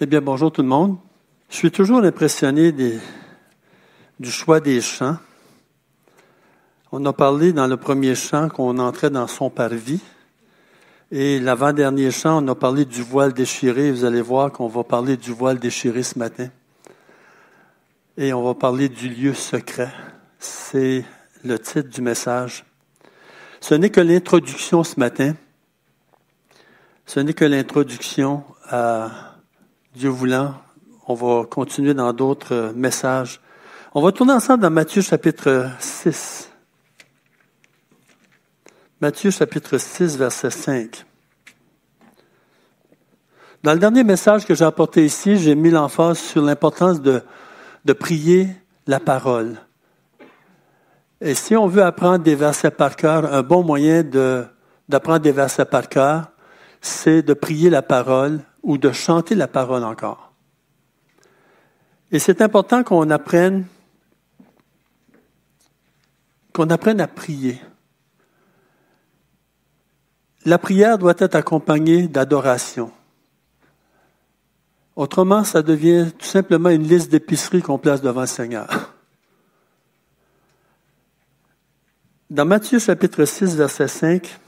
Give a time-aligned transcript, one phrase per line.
[0.00, 0.96] Eh bien, bonjour tout le monde.
[1.50, 3.00] Je suis toujours impressionné des,
[4.20, 5.16] du choix des chants.
[6.92, 10.00] On a parlé dans le premier chant qu'on entrait dans son parvis.
[11.10, 13.90] Et l'avant-dernier chant, on a parlé du voile déchiré.
[13.90, 16.48] Vous allez voir qu'on va parler du voile déchiré ce matin.
[18.16, 19.92] Et on va parler du lieu secret.
[20.38, 21.04] C'est
[21.42, 22.64] le titre du message.
[23.58, 25.34] Ce n'est que l'introduction ce matin.
[27.04, 29.27] Ce n'est que l'introduction à
[29.94, 30.54] Dieu voulant,
[31.06, 33.40] on va continuer dans d'autres messages.
[33.94, 36.50] On va tourner ensemble dans Matthieu chapitre 6.
[39.00, 41.06] Matthieu chapitre 6, verset 5.
[43.62, 47.22] Dans le dernier message que j'ai apporté ici, j'ai mis l'emphase sur l'importance de,
[47.86, 48.48] de prier
[48.86, 49.56] la parole.
[51.22, 54.02] Et si on veut apprendre des versets par cœur, un bon moyen
[54.86, 56.30] d'apprendre des versets par cœur,
[56.82, 60.30] c'est de prier la parole ou de chanter la parole encore.
[62.12, 63.66] Et c'est important qu'on apprenne
[66.52, 67.60] qu'on apprenne à prier.
[70.44, 72.92] La prière doit être accompagnée d'adoration.
[74.96, 78.92] Autrement, ça devient tout simplement une liste d'épicerie qu'on place devant le Seigneur.
[82.28, 84.38] Dans Matthieu chapitre 6, verset 5,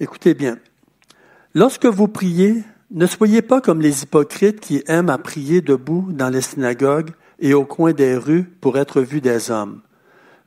[0.00, 0.58] écoutez bien.
[1.56, 6.28] Lorsque vous priez, ne soyez pas comme les hypocrites qui aiment à prier debout dans
[6.28, 9.80] les synagogues et au coin des rues pour être vus des hommes.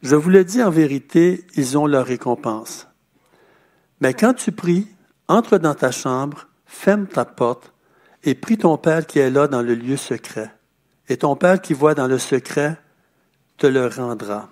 [0.04, 2.88] Je vous le dis en vérité, ils ont leur récompense.
[4.02, 4.86] Mais quand tu pries,
[5.28, 7.74] entre dans ta chambre, ferme ta porte
[8.24, 10.54] et prie ton Père qui est là dans le lieu secret.
[11.08, 12.78] Et ton Père qui voit dans le secret
[13.58, 14.48] te le rendra.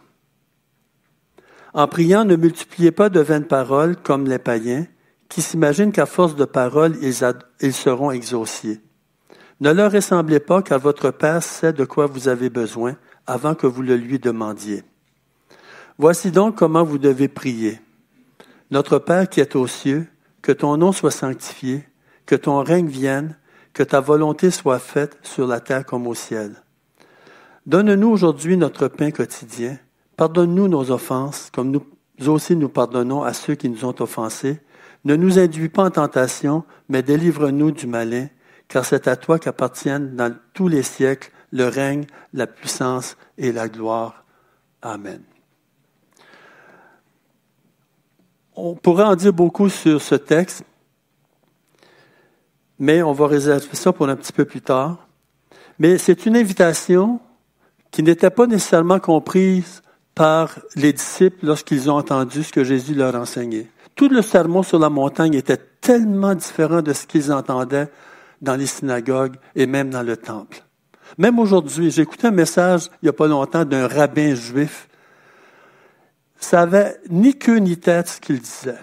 [1.75, 4.87] En priant, ne multipliez pas de vaines paroles comme les païens
[5.29, 8.81] qui s'imaginent qu'à force de paroles, ils, seront exaucés.
[9.59, 13.67] Ne leur ressemblez pas car votre Père sait de quoi vous avez besoin avant que
[13.67, 14.83] vous le lui demandiez.
[15.97, 17.79] Voici donc comment vous devez prier.
[18.71, 20.07] Notre Père qui est aux cieux,
[20.41, 21.83] que ton nom soit sanctifié,
[22.25, 23.35] que ton règne vienne,
[23.73, 26.63] que ta volonté soit faite sur la terre comme au ciel.
[27.65, 29.77] Donne-nous aujourd'hui notre pain quotidien.
[30.15, 31.83] Pardonne-nous nos offenses, comme nous
[32.25, 34.59] aussi nous pardonnons à ceux qui nous ont offensés,
[35.05, 38.27] ne nous induis pas en tentation, mais délivre-nous du malin,
[38.67, 43.69] car c'est à toi qu'appartiennent dans tous les siècles le règne, la puissance et la
[43.69, 44.25] gloire.
[44.81, 45.21] Amen.
[48.55, 50.63] On pourrait en dire beaucoup sur ce texte,
[52.79, 55.07] mais on va réserver ça pour un petit peu plus tard.
[55.79, 57.19] Mais c'est une invitation
[57.91, 59.81] qui n'était pas nécessairement comprise
[60.15, 63.67] par les disciples lorsqu'ils ont entendu ce que Jésus leur enseignait.
[63.97, 67.89] Tout le sermon sur la montagne était tellement différent de ce qu'ils entendaient
[68.41, 70.63] dans les synagogues et même dans le temple.
[71.17, 74.87] Même aujourd'hui, j'ai écouté un message il n'y a pas longtemps d'un rabbin juif.
[76.39, 78.77] Ça avait ni queue ni tête ce qu'il disait.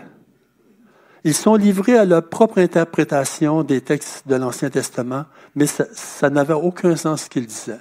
[1.23, 6.29] Ils sont livrés à leur propre interprétation des textes de l'Ancien Testament, mais ça, ça
[6.29, 7.81] n'avait aucun sens ce qu'ils disaient.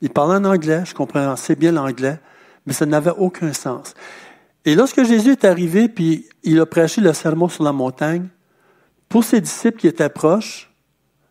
[0.00, 2.18] Ils parlaient en anglais, je comprenais assez bien l'anglais,
[2.66, 3.94] mais ça n'avait aucun sens.
[4.64, 8.28] Et lorsque Jésus est arrivé, puis il a prêché le sermon sur la montagne,
[9.08, 10.70] pour ses disciples qui étaient proches,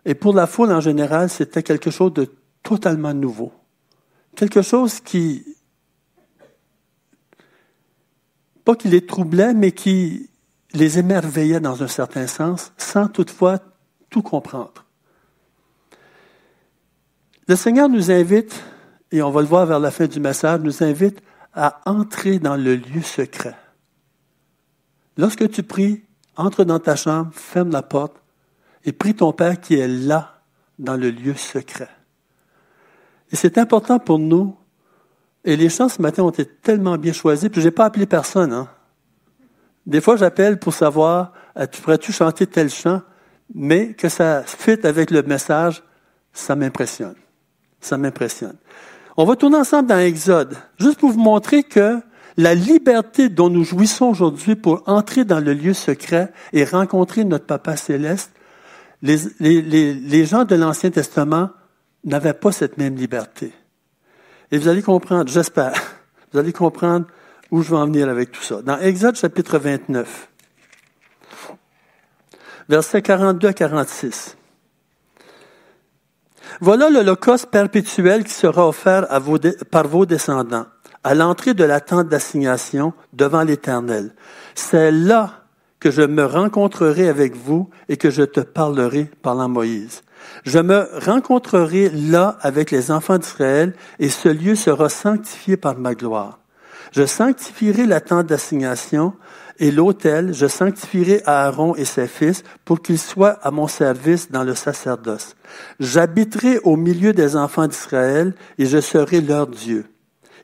[0.06, 2.28] et pour la foule en général, c'était quelque chose de
[2.64, 3.52] totalement nouveau.
[4.36, 5.46] Quelque chose qui,
[8.66, 10.30] pas qui les troublait, mais qui
[10.74, 13.60] les émerveillait dans un certain sens, sans toutefois
[14.10, 14.86] tout comprendre.
[17.48, 18.64] Le Seigneur nous invite,
[19.12, 21.22] et on va le voir vers la fin du message, nous invite
[21.54, 23.56] à entrer dans le lieu secret.
[25.18, 26.04] Lorsque tu pries,
[26.36, 28.22] entre dans ta chambre, ferme la porte
[28.86, 30.40] et prie ton Père qui est là,
[30.80, 31.90] dans le lieu secret.
[33.32, 34.56] Et c'est important pour nous.
[35.44, 38.06] Et les chants ce matin ont été tellement bien choisis, puis je n'ai pas appelé
[38.06, 38.54] personne.
[38.54, 38.68] Hein.
[39.86, 43.02] Des fois, j'appelle pour savoir, euh, tu pourrais-tu chanter tel chant,
[43.54, 45.84] mais que ça fit avec le message,
[46.34, 47.16] ça m'impressionne.
[47.82, 48.58] Ça m'impressionne.
[49.22, 52.00] On va tourner ensemble dans Exode, juste pour vous montrer que
[52.38, 57.46] la liberté dont nous jouissons aujourd'hui pour entrer dans le lieu secret et rencontrer notre
[57.46, 58.32] Papa céleste,
[59.02, 61.50] les, gens de l'Ancien Testament
[62.06, 63.52] n'avaient pas cette même liberté.
[64.52, 65.74] Et vous allez comprendre, j'espère,
[66.32, 67.06] vous allez comprendre
[67.52, 68.62] où je veux en venir avec tout ça.
[68.62, 70.30] Dans Exode chapitre 29,
[72.70, 74.38] versets 42 à 46.
[76.62, 79.08] Voilà l'holocauste perpétuel qui sera offert
[79.72, 80.66] par vos descendants
[81.04, 84.14] à l'entrée de la tente d'assignation devant l'Éternel.
[84.56, 85.46] C'est là
[85.80, 90.02] que je me rencontrerai avec vous et que je te parlerai, parlant Moïse.
[90.44, 95.96] Je me rencontrerai là avec les enfants d'Israël et ce lieu sera sanctifié par ma
[95.96, 96.40] gloire.
[96.92, 99.14] Je sanctifierai la tente d'assignation
[99.60, 104.44] et l'autel, je sanctifierai Aaron et ses fils pour qu'ils soient à mon service dans
[104.44, 105.36] le sacerdoce.
[105.80, 109.86] J'habiterai au milieu des enfants d'Israël et je serai leur Dieu.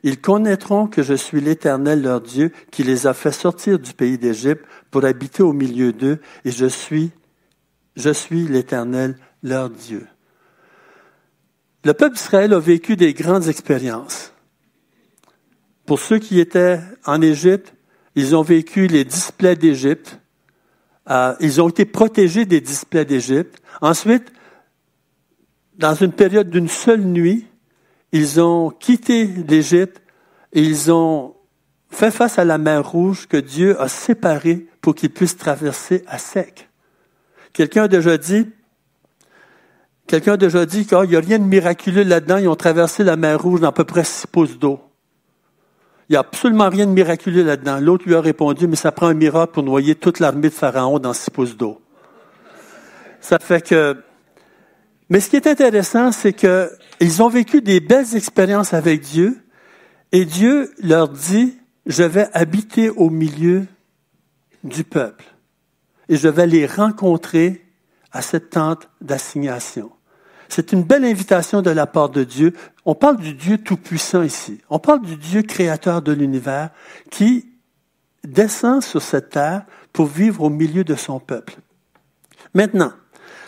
[0.02, 4.18] Ils connaîtront que je suis l'Éternel leur Dieu qui les a fait sortir du pays
[4.18, 7.10] d'Égypte pour habiter au milieu d'eux et je suis,
[7.96, 10.06] je suis l'Éternel leur Dieu.
[11.84, 14.32] Le peuple d'Israël a vécu des grandes expériences.
[15.86, 17.75] Pour ceux qui étaient en Égypte,
[18.16, 20.18] ils ont vécu les displays d'Égypte.
[21.08, 23.62] Euh, ils ont été protégés des displays d'Égypte.
[23.80, 24.32] Ensuite,
[25.76, 27.46] dans une période d'une seule nuit,
[28.12, 30.00] ils ont quitté l'Égypte
[30.54, 31.34] et ils ont
[31.90, 36.18] fait face à la mer Rouge que Dieu a séparée pour qu'ils puissent traverser à
[36.18, 36.70] sec.
[37.52, 38.48] Quelqu'un a déjà dit,
[40.06, 42.38] quelqu'un a déjà dit qu'il n'y a rien de miraculeux là-dedans.
[42.38, 44.80] Ils ont traversé la mer Rouge dans à peu près six pouces d'eau.
[46.08, 47.80] Il n'y a absolument rien de miraculeux là-dedans.
[47.80, 51.00] L'autre lui a répondu, mais ça prend un miracle pour noyer toute l'armée de Pharaon
[51.00, 51.80] dans six pouces d'eau.
[53.20, 53.96] Ça fait que,
[55.08, 56.70] mais ce qui est intéressant, c'est que
[57.00, 59.42] ils ont vécu des belles expériences avec Dieu,
[60.12, 63.66] et Dieu leur dit, je vais habiter au milieu
[64.62, 65.24] du peuple,
[66.08, 67.64] et je vais les rencontrer
[68.12, 69.90] à cette tente d'assignation.
[70.48, 72.52] C'est une belle invitation de la part de Dieu.
[72.84, 74.60] On parle du Dieu tout-puissant ici.
[74.70, 76.70] On parle du Dieu créateur de l'univers
[77.10, 77.46] qui
[78.24, 81.56] descend sur cette terre pour vivre au milieu de son peuple.
[82.54, 82.92] Maintenant,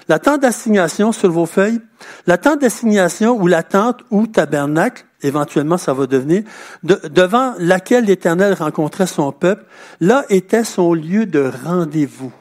[0.08, 1.80] la tente d'assignation sur vos feuilles,
[2.26, 6.44] la tente d'assignation ou la tente ou tabernacle, éventuellement ça va devenir,
[6.82, 9.66] devant laquelle l'Éternel rencontrait son peuple,
[10.00, 12.32] là était son lieu de rendez-vous.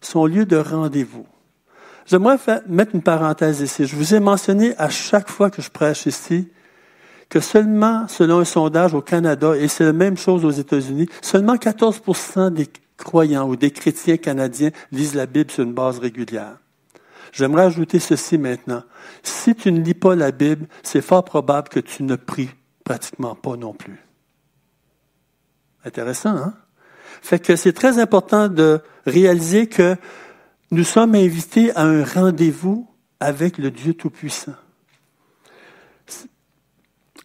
[0.00, 1.26] Son lieu de rendez-vous.
[2.06, 3.86] J'aimerais mettre une parenthèse ici.
[3.86, 6.48] Je vous ai mentionné à chaque fois que je prêche ici
[7.28, 11.56] que seulement, selon un sondage au Canada, et c'est la même chose aux États-Unis, seulement
[11.56, 16.58] 14% des croyants ou des chrétiens canadiens lisent la Bible sur une base régulière.
[17.32, 18.84] J'aimerais ajouter ceci maintenant.
[19.22, 22.50] Si tu ne lis pas la Bible, c'est fort probable que tu ne pries
[22.84, 23.98] pratiquement pas non plus.
[25.84, 26.54] Intéressant, hein?
[27.22, 29.96] Fait que c'est très important de réaliser que
[30.74, 32.88] nous sommes invités à un rendez-vous
[33.20, 34.54] avec le Dieu Tout-Puissant.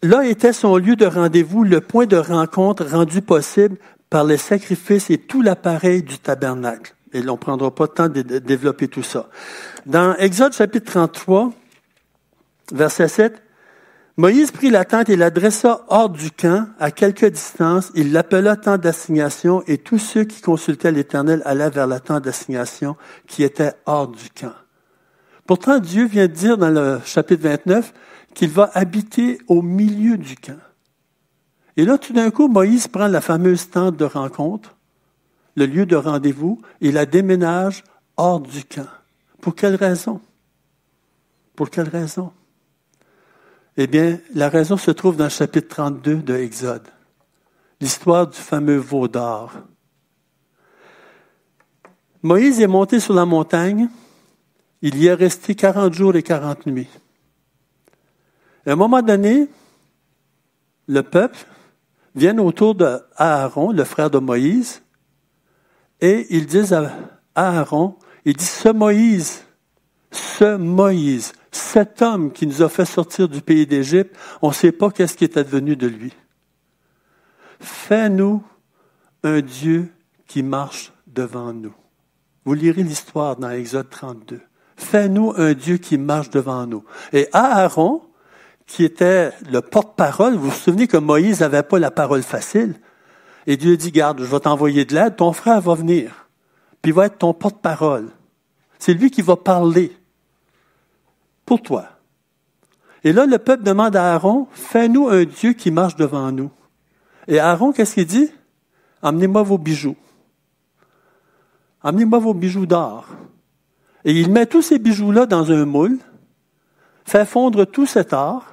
[0.02, 3.78] Là était son lieu de rendez-vous, le point de rencontre rendu possible
[4.10, 6.96] par les sacrifices et tout l'appareil du tabernacle.
[7.12, 9.30] Et on ne prendra pas le temps de développer tout ça.
[9.86, 11.52] Dans Exode chapitre 33,
[12.72, 13.44] verset 7,
[14.20, 17.90] Moïse prit la tente et la dressa hors du camp, à quelque distance.
[17.96, 22.98] Il l'appela tente d'assignation et tous ceux qui consultaient l'Éternel allaient vers la tente d'assignation
[23.28, 24.52] qui était hors du camp.
[25.48, 27.94] Pourtant, Dieu vient de dire dans le chapitre 29
[28.34, 30.60] qu'il va habiter au milieu du camp.
[31.78, 34.76] Et là, tout d'un coup, Moïse prend la fameuse tente de rencontre,
[35.56, 37.86] le lieu de rendez-vous, et la déménage
[38.18, 38.90] hors du camp.
[39.40, 40.20] Pour quelle raison?
[41.56, 42.34] Pour quelle raison?
[43.82, 46.86] Eh bien, la raison se trouve dans le chapitre 32 de Exode.
[47.80, 49.54] L'histoire du fameux veau d'or.
[52.22, 53.88] Moïse est monté sur la montagne.
[54.82, 56.90] Il y est resté 40 jours et 40 nuits.
[58.68, 59.48] À un moment donné,
[60.90, 61.40] le peuple
[62.16, 64.82] vient autour d'Aaron, le frère de Moïse,
[66.02, 66.92] et ils disent à
[67.34, 69.46] Aaron, il dit, ce Moïse,
[70.12, 74.72] ce Moïse, cet homme qui nous a fait sortir du pays d'Égypte, on ne sait
[74.72, 76.14] pas qu'est-ce qui est advenu de lui.
[77.60, 78.44] Fais-nous
[79.24, 79.92] un Dieu
[80.28, 81.74] qui marche devant nous.
[82.46, 84.42] Vous lirez l'histoire dans Exode 32.
[84.78, 86.86] Fais-nous un Dieu qui marche devant nous.
[87.12, 88.02] Et Aaron,
[88.66, 92.76] qui était le porte-parole, vous vous souvenez que Moïse n'avait pas la parole facile.
[93.48, 96.28] Et Dieu dit, garde, je vais t'envoyer de l'aide, ton frère va venir,
[96.82, 98.10] puis il va être ton porte-parole.
[98.78, 99.92] C'est lui qui va parler
[101.50, 101.90] pour toi.
[103.04, 106.52] Et là, le peuple demande à Aaron, fais-nous un Dieu qui marche devant nous.
[107.28, 108.30] Et Aaron, qu'est-ce qu'il dit?
[109.02, 109.96] Amenez-moi vos bijoux.
[111.82, 113.08] Amenez-moi vos bijoux d'or.
[114.06, 115.98] Et il met tous ces bijoux-là dans un moule,
[117.04, 118.46] fait fondre tout cet or,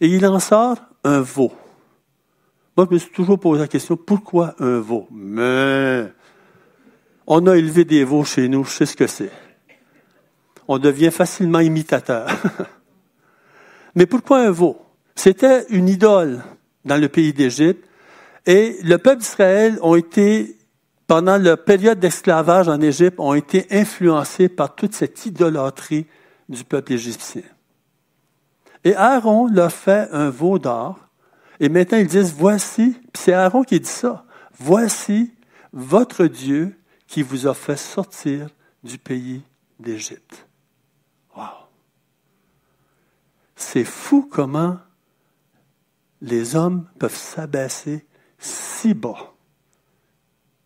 [0.00, 1.50] et il en sort un veau.
[2.76, 5.08] Moi, je me suis toujours posé la question, pourquoi un veau?
[5.10, 6.12] Mais
[7.26, 9.32] on a élevé des veaux chez nous, je sais ce que c'est
[10.68, 12.28] on devient facilement imitateur.
[13.94, 14.80] Mais pourquoi un veau?
[15.16, 16.44] C'était une idole
[16.84, 17.84] dans le pays d'Égypte
[18.46, 20.56] et le peuple d'Israël ont été
[21.06, 26.06] pendant la période d'esclavage en Égypte, ont été influencés par toute cette idolâtrie
[26.48, 27.42] du peuple égyptien.
[28.84, 30.98] Et Aaron leur fait un veau d'or.
[31.60, 34.24] Et maintenant, ils disent, voici, c'est Aaron qui dit ça,
[34.58, 35.32] voici
[35.72, 38.48] votre Dieu qui vous a fait sortir
[38.84, 39.42] du pays
[39.80, 40.47] d'Égypte.
[43.58, 44.78] C'est fou comment
[46.20, 48.06] les hommes peuvent s'abaisser
[48.38, 49.34] si bas.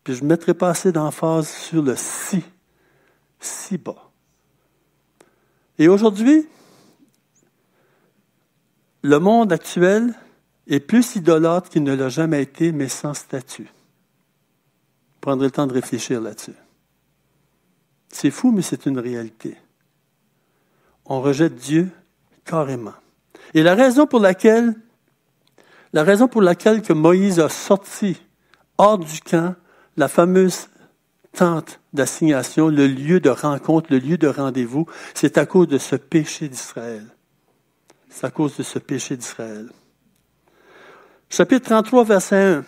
[0.05, 2.45] Puis je ne mettrai pas assez d'emphase sur le si,
[3.41, 4.11] si bas.
[5.79, 6.47] Et aujourd'hui,
[9.01, 10.15] le monde actuel
[10.67, 13.71] est plus idolâtre qu'il ne l'a jamais été, mais sans statut.
[15.23, 16.55] Prendrez le temps de réfléchir là-dessus.
[18.11, 19.57] C'est fou, mais c'est une réalité.
[21.07, 21.91] On rejette Dieu
[22.45, 22.95] carrément.
[23.55, 24.75] Et la raison pour laquelle,
[25.93, 28.21] la raison pour laquelle que Moïse a sorti
[28.79, 29.55] hors du camp
[29.97, 30.69] la fameuse
[31.33, 35.97] tente d'assignation, le lieu de rencontre, le lieu de rendez-vous, c'est à cause de ce
[35.97, 37.07] péché d'Israël.
[38.09, 39.69] C'est à cause de ce péché d'Israël.
[41.31, 42.65] Chapitre 33, verset 1.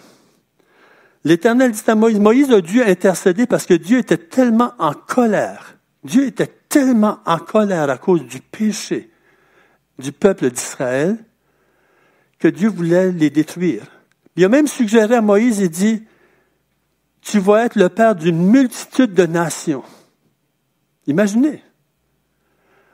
[1.24, 5.76] L'Éternel dit à Moïse, Moïse a dû intercéder parce que Dieu était tellement en colère.
[6.02, 9.10] Dieu était tellement en colère à cause du péché
[9.98, 11.18] du peuple d'Israël
[12.38, 13.86] que Dieu voulait les détruire.
[14.36, 16.02] Il a même suggéré à Moïse, il dit,
[17.20, 19.84] tu vas être le père d'une multitude de nations.
[21.06, 21.62] Imaginez.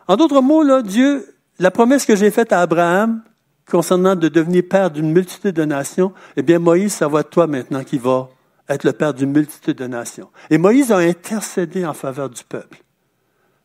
[0.07, 3.23] En d'autres mots, là, Dieu, la promesse que j'ai faite à Abraham
[3.69, 7.47] concernant de devenir père d'une multitude de nations, eh bien, Moïse, ça va être toi
[7.47, 8.29] maintenant qui va
[8.69, 10.31] être le père d'une multitude de nations.
[10.51, 12.83] Et Moïse a intercédé en faveur du peuple.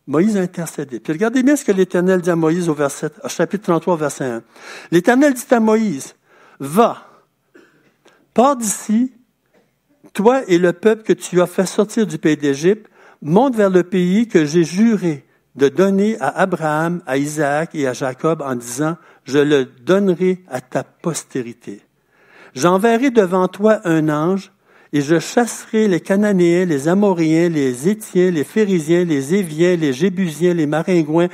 [0.08, 1.00] Moïse a intercédé.
[1.00, 4.26] Puis regardez bien ce que l'Éternel dit à Moïse au verset, au chapitre 33, verset
[4.26, 4.44] 1.
[4.92, 6.16] L'Éternel dit à Moïse,
[6.60, 7.08] va,
[8.34, 9.14] pars d'ici
[10.14, 12.90] toi et le peuple que tu as fait sortir du pays d'Égypte,
[13.22, 17.94] monte vers le pays que j'ai juré de donner à Abraham, à Isaac et à
[17.94, 21.82] Jacob en disant, je le donnerai à ta postérité.
[22.56, 24.52] J'enverrai devant toi un ange
[24.96, 30.54] et je chasserai les Cananéens, les Amoréens, les Étiens, les Phérysiens, les Éviens, les Jébusiens,
[30.54, 31.28] les Maringouins.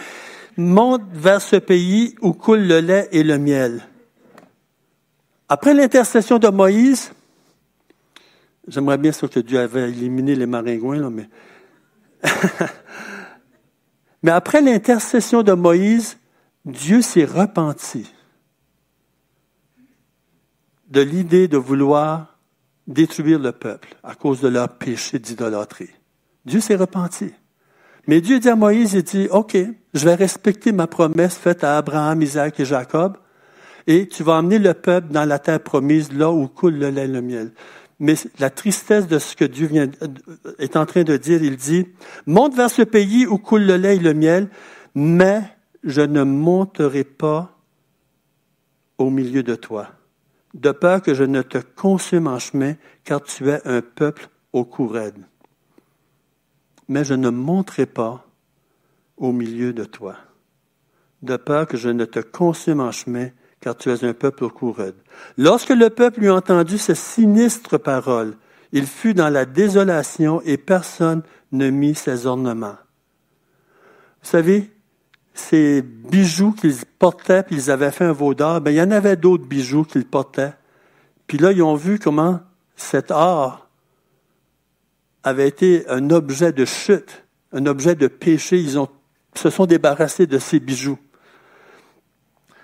[0.58, 3.88] Monte vers ce pays où coule le lait et le miel.
[5.48, 7.14] Après l'intercession de Moïse,
[8.68, 11.30] J'aimerais bien sûr que Dieu avait éliminé les maringouins, là, mais.
[14.24, 16.18] mais après l'intercession de Moïse,
[16.66, 18.12] Dieu s'est repenti
[20.90, 22.31] de l'idée de vouloir
[22.92, 25.90] détruire le peuple à cause de leur péché d'idolâtrie.
[26.46, 27.32] Dieu s'est repenti.
[28.08, 29.58] Mais Dieu dit à Moïse, il dit, OK,
[29.94, 33.18] je vais respecter ma promesse faite à Abraham, Isaac et Jacob,
[33.88, 37.06] et tu vas emmener le peuple dans la terre promise, là où coule le lait
[37.06, 37.52] et le miel.
[38.00, 39.88] Mais la tristesse de ce que Dieu vient,
[40.58, 41.88] est en train de dire, il dit,
[42.26, 44.50] monte vers ce pays où coule le lait et le miel,
[44.96, 45.44] mais
[45.84, 47.58] je ne monterai pas
[48.98, 49.90] au milieu de toi,
[50.54, 54.66] de peur que je ne te consume en chemin, car tu es un peuple au
[54.66, 54.92] cou.
[56.88, 58.26] Mais je ne monterai pas
[59.18, 60.18] au milieu de toi,
[61.22, 63.30] de peur que je ne te consume en chemin,
[63.60, 64.76] car tu es un peuple au cou
[65.38, 68.36] Lorsque le peuple eut entendu ces sinistres paroles,
[68.72, 72.78] il fut dans la désolation et personne ne mit ses ornements.
[74.22, 74.72] Vous savez,
[75.34, 78.92] ces bijoux qu'ils portaient, puis ils avaient fait un veau d'or, ben, il y en
[78.92, 80.54] avait d'autres bijoux qu'ils portaient.
[81.28, 82.42] Puis là, ils ont vu comment
[82.76, 83.68] cet or
[85.24, 87.24] avait été un objet de chute,
[87.54, 88.60] un objet de péché.
[88.60, 88.90] Ils ont,
[89.36, 90.98] se sont débarrassés de ces bijoux.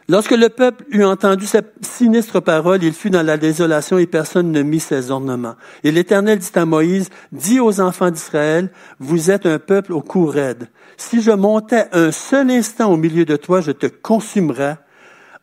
[0.10, 4.54] Lorsque le peuple eut entendu cette sinistre parole, il fut dans la désolation et personne
[4.54, 5.56] ne mit ses ornements.
[5.84, 10.26] Et l'Éternel dit à Moïse, dis aux enfants d'Israël, vous êtes un peuple au cou
[10.26, 10.70] raide.
[10.96, 14.78] Si je montais un seul instant au milieu de toi, je te consumerais.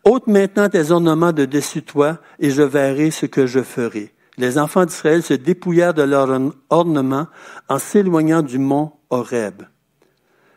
[0.03, 4.15] Ôte maintenant tes ornements de dessus toi, et je verrai ce que je ferai.
[4.39, 6.41] Les enfants d'Israël se dépouillèrent de leurs
[6.71, 7.27] ornements
[7.69, 9.63] en s'éloignant du mont Horeb.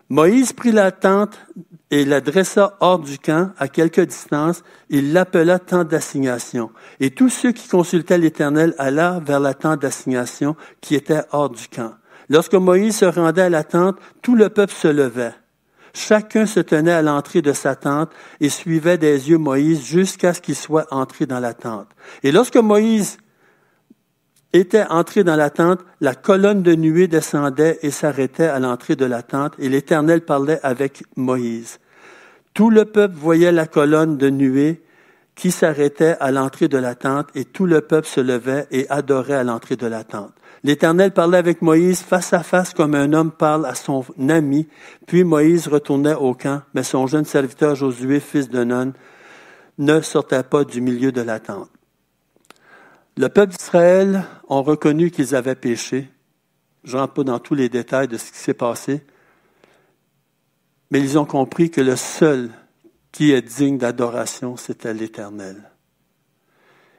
[0.10, 1.38] Moïse prit la tente
[1.90, 6.72] et la dressa hors du camp, à quelque distance, il l'appela tente d'assignation.
[7.00, 11.68] Et tous ceux qui consultaient l'Éternel allèrent vers la tente d'assignation qui était hors du
[11.70, 11.94] camp.
[12.30, 15.34] Lorsque Moïse se rendait à la tente, tout le peuple se levait.
[15.94, 20.42] Chacun se tenait à l'entrée de sa tente et suivait des yeux Moïse jusqu'à ce
[20.42, 21.88] qu'il soit entré dans la tente.
[22.22, 23.18] Et lorsque Moïse
[24.58, 29.06] était entré dans la tente, la colonne de nuée descendait et s'arrêtait à l'entrée de
[29.06, 31.80] la tente, et l'Éternel parlait avec Moïse.
[32.54, 34.82] Tout le peuple voyait la colonne de nuée
[35.36, 39.36] qui s'arrêtait à l'entrée de la tente et tout le peuple se levait et adorait
[39.36, 40.34] à l'entrée de la tente.
[40.64, 44.68] L'Éternel parlait avec Moïse face à face comme un homme parle à son ami.
[45.06, 48.94] Puis Moïse retournait au camp, mais son jeune serviteur Josué, fils de Nun,
[49.78, 51.70] ne sortait pas du milieu de la tente.
[53.18, 56.10] Le peuple d'Israël ont reconnu qu'ils avaient péché.
[56.84, 59.04] Je rentre pas dans tous les détails de ce qui s'est passé,
[60.92, 62.52] mais ils ont compris que le seul
[63.12, 65.72] qui est digne d'adoration, c'était l'Éternel.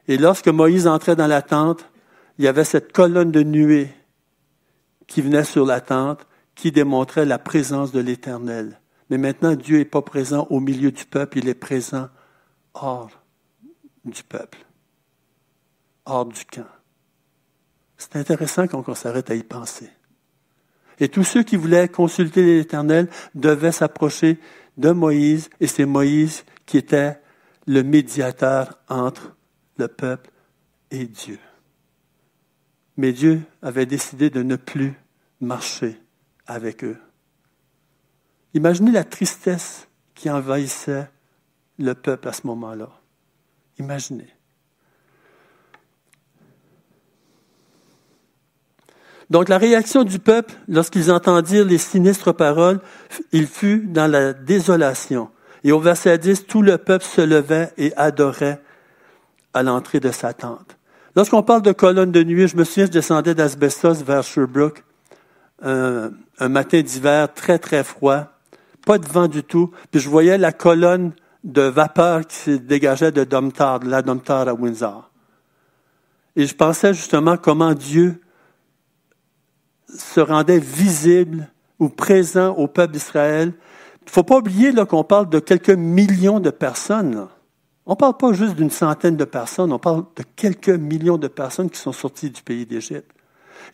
[0.09, 1.89] Et lorsque Moïse entrait dans la tente,
[2.39, 3.89] il y avait cette colonne de nuée
[5.07, 8.81] qui venait sur la tente, qui démontrait la présence de l'Éternel.
[9.11, 12.09] Mais maintenant, Dieu n'est pas présent au milieu du peuple, il est présent
[12.75, 13.11] hors
[14.05, 14.59] du peuple,
[16.09, 16.67] hors du camp.
[17.97, 19.91] C'est intéressant quand on s'arrête à y penser.
[21.00, 24.38] Et tous ceux qui voulaient consulter l'Éternel devaient s'approcher
[24.77, 27.21] de Moïse, et c'est Moïse qui était
[27.67, 29.37] le médiateur entre
[29.77, 30.31] le peuple
[30.91, 31.38] et Dieu.
[32.97, 34.95] Mais Dieu avait décidé de ne plus
[35.41, 36.00] marcher
[36.47, 36.99] avec eux.
[38.55, 41.09] Imaginez la tristesse qui envahissait
[41.79, 42.91] le peuple à ce moment-là.
[43.79, 44.38] Imaginez.
[49.31, 52.81] Donc la réaction du peuple, lorsqu'ils entendirent les sinistres paroles,
[53.33, 55.29] il fut dans la désolation.
[55.65, 58.61] Et au verset 10, tout le peuple se levait et adorait
[59.53, 60.77] à l'entrée de sa tente.
[61.15, 64.85] Lorsqu'on parle de colonne de nuit, je me souviens, je descendais d'Asbestos vers Sherbrooke
[65.63, 68.27] un, matin d'hiver très, très froid,
[68.87, 71.13] pas de vent du tout, puis je voyais la colonne
[71.45, 75.11] de vapeur qui se dégageait de Domtar, de la Domtar à Windsor.
[76.37, 78.21] Et je pensais justement comment Dieu
[79.97, 83.52] se rendait visible ou présent au peuple d'Israël.
[84.02, 87.28] Il ne faut pas oublier qu'on parle de quelques millions de personnes.
[87.87, 91.28] On ne parle pas juste d'une centaine de personnes, on parle de quelques millions de
[91.28, 93.11] personnes qui sont sorties du pays d'Égypte.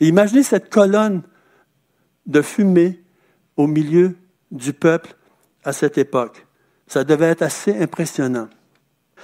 [0.01, 1.23] Imaginez cette colonne
[2.27, 3.03] de fumée
[3.57, 4.17] au milieu
[4.51, 5.17] du peuple
[5.65, 6.47] à cette époque.
[6.87, 8.49] Ça devait être assez impressionnant.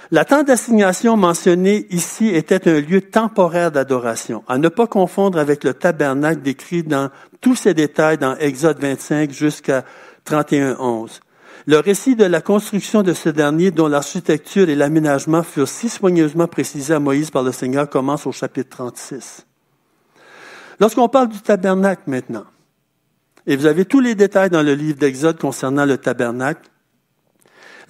[0.09, 5.63] La tente d'assignation mentionnée ici était un lieu temporaire d'adoration, à ne pas confondre avec
[5.63, 7.09] le tabernacle décrit dans
[7.39, 9.85] tous ses détails dans Exode 25 jusqu'à
[10.25, 11.19] 31.11.
[11.67, 16.47] Le récit de la construction de ce dernier, dont l'architecture et l'aménagement furent si soigneusement
[16.47, 19.45] précisés à Moïse par le Seigneur, commence au chapitre 36.
[20.79, 22.45] Lorsqu'on parle du tabernacle maintenant,
[23.45, 26.70] et vous avez tous les détails dans le livre d'Exode concernant le tabernacle,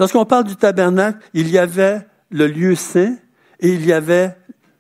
[0.02, 3.18] lorsqu'on parle du tabernacle, il y avait le lieu saint
[3.60, 4.36] et il y avait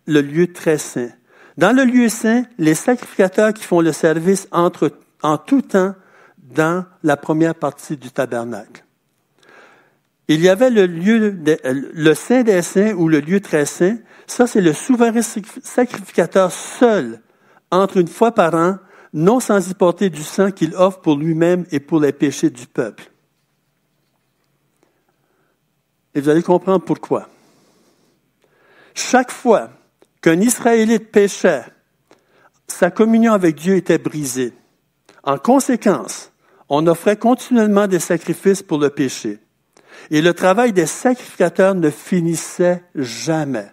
[0.07, 1.11] le lieu très saint.
[1.57, 5.93] Dans le lieu saint, les sacrificateurs qui font le service entrent en tout temps
[6.37, 8.83] dans la première partie du tabernacle.
[10.27, 11.37] Il y avait le lieu,
[11.93, 13.97] le Saint des Saints ou le lieu très saint.
[14.25, 17.21] Ça, c'est le souverain sacrificateur seul
[17.69, 18.77] entre une fois par an,
[19.13, 22.65] non sans y porter du sang qu'il offre pour lui-même et pour les péchés du
[22.65, 23.10] peuple.
[26.13, 27.29] Et vous allez comprendre pourquoi.
[28.93, 29.69] Chaque fois
[30.21, 31.63] qu'un Israélite péchait,
[32.67, 34.53] sa communion avec Dieu était brisée.
[35.23, 36.31] En conséquence,
[36.69, 39.39] on offrait continuellement des sacrifices pour le péché.
[40.09, 43.67] Et le travail des sacrificateurs ne finissait jamais.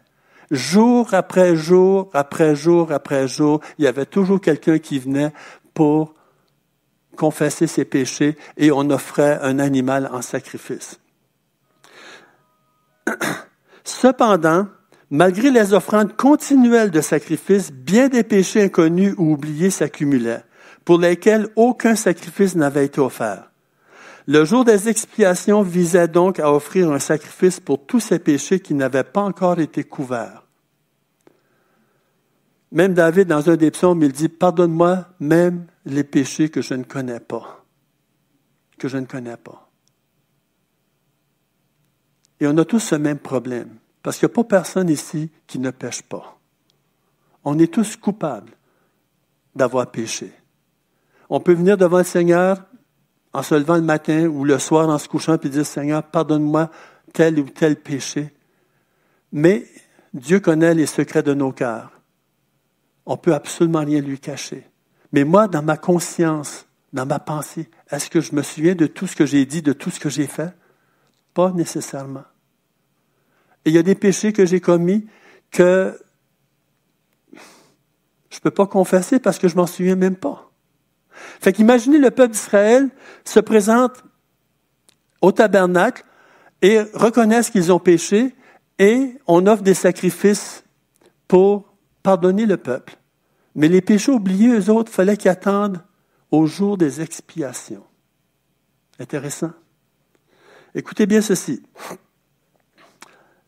[0.51, 5.33] Jour après jour, après jour, après jour, il y avait toujours quelqu'un qui venait
[5.75, 6.15] pour
[7.17, 10.99] confesser ses péchés et on offrait un animal en sacrifice.
[13.85, 14.67] Cependant,
[15.11, 20.45] malgré les offrandes continuelles de sacrifices, bien des péchés inconnus ou oubliés s'accumulaient
[20.85, 23.51] pour lesquels aucun sacrifice n'avait été offert.
[24.27, 28.75] Le jour des expiations visait donc à offrir un sacrifice pour tous ces péchés qui
[28.75, 30.45] n'avaient pas encore été couverts.
[32.73, 36.85] Même David, dans un des psaumes, il dit, Pardonne-moi même les péchés que je ne
[36.85, 37.65] connais pas.
[38.79, 39.68] Que je ne connais pas.
[42.41, 45.59] Et on a tous ce même problème, parce qu'il n'y a pas personne ici qui
[45.59, 46.39] ne pêche pas.
[47.45, 48.53] On est tous coupables
[49.55, 50.33] d'avoir péché.
[51.31, 52.63] On peut venir devant le Seigneur
[53.33, 56.71] en se levant le matin ou le soir en se couchant et dire Seigneur, pardonne-moi
[57.13, 58.35] tel ou tel péché.
[59.33, 59.67] Mais
[60.15, 61.93] Dieu connaît les secrets de nos cœurs.
[63.05, 64.67] On peut absolument rien lui cacher.
[65.13, 69.07] Mais moi, dans ma conscience, dans ma pensée, est-ce que je me souviens de tout
[69.07, 70.55] ce que j'ai dit, de tout ce que j'ai fait?
[71.39, 72.25] Pas nécessairement.
[73.65, 75.07] Et il y a des péchés que j'ai commis
[75.53, 75.97] que
[77.33, 80.51] je ne peux pas confesser parce que je m'en souviens même pas.
[81.13, 82.91] Fait qu'imaginez le peuple d'Israël
[83.25, 84.03] se présente
[85.21, 86.05] au tabernacle
[86.61, 88.35] et reconnaissent qu'ils ont péché
[88.81, 90.65] Et on offre des sacrifices
[91.29, 91.73] pour
[92.03, 92.97] pardonner le peuple.
[93.55, 95.85] Mais les péchés oubliés, eux autres, fallait qu'ils attendent
[96.33, 97.85] au jour des expiations.
[98.99, 99.53] Intéressant.
[100.75, 101.63] Écoutez bien ceci.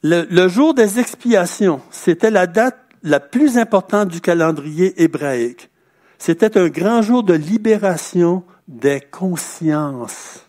[0.03, 5.71] Le, jour des expiations, c'était la date la plus importante du calendrier hébraïque.
[6.19, 10.47] C'était un grand jour de libération des consciences.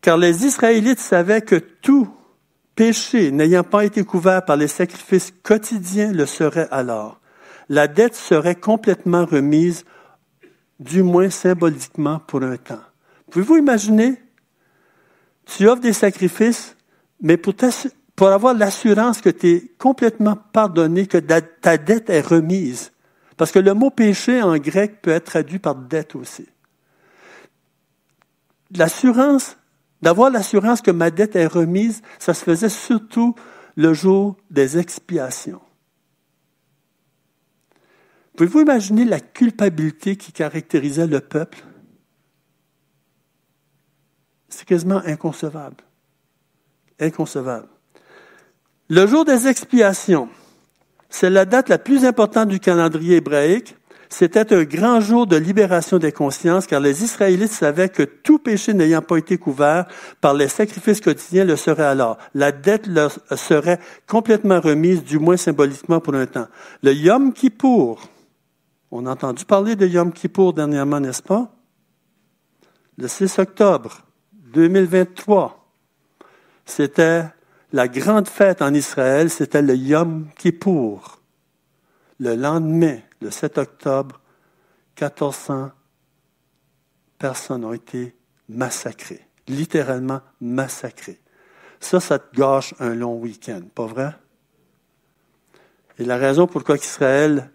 [0.00, 2.08] Car les Israélites savaient que tout
[2.76, 7.20] péché n'ayant pas été couvert par les sacrifices quotidiens le serait alors.
[7.68, 9.84] La dette serait complètement remise,
[10.78, 12.82] du moins symboliquement pour un temps.
[13.30, 14.20] Pouvez-vous imaginer?
[15.46, 16.76] Tu offres des sacrifices,
[17.20, 17.54] mais pour,
[18.28, 22.92] avoir l'assurance que tu es complètement pardonné, que ta dette est remise.
[23.36, 26.46] Parce que le mot péché en grec peut être traduit par dette aussi.
[28.74, 29.56] L'assurance
[30.02, 33.34] D'avoir l'assurance que ma dette est remise, ça se faisait surtout
[33.76, 35.60] le jour des expiations.
[38.36, 41.64] Pouvez-vous imaginer la culpabilité qui caractérisait le peuple?
[44.56, 45.76] C'est quasiment inconcevable.
[46.98, 47.68] Inconcevable.
[48.88, 50.30] Le jour des expiations,
[51.10, 53.76] c'est la date la plus importante du calendrier hébraïque
[54.08, 58.72] c'était un grand jour de libération des consciences, car les Israélites savaient que tout péché
[58.72, 59.86] n'ayant pas été couvert
[60.20, 62.16] par les sacrifices quotidiens le serait alors.
[62.32, 66.46] La dette leur serait complètement remise, du moins symboliquement pour un temps.
[66.84, 68.08] Le Yom Kippour,
[68.92, 71.50] on a entendu parler de Yom Kippour dernièrement, n'est-ce pas?
[72.96, 74.05] Le 6 octobre
[74.52, 75.66] 2023,
[76.64, 77.24] c'était
[77.72, 81.20] la grande fête en Israël, c'était le Yom Kippour.
[82.18, 84.20] Le lendemain, le 7 octobre,
[85.00, 85.70] 1400
[87.18, 88.14] personnes ont été
[88.48, 91.20] massacrées, littéralement massacrées.
[91.80, 94.12] Ça, ça te gâche un long week-end, pas vrai?
[95.98, 97.50] Et la raison pourquoi Israël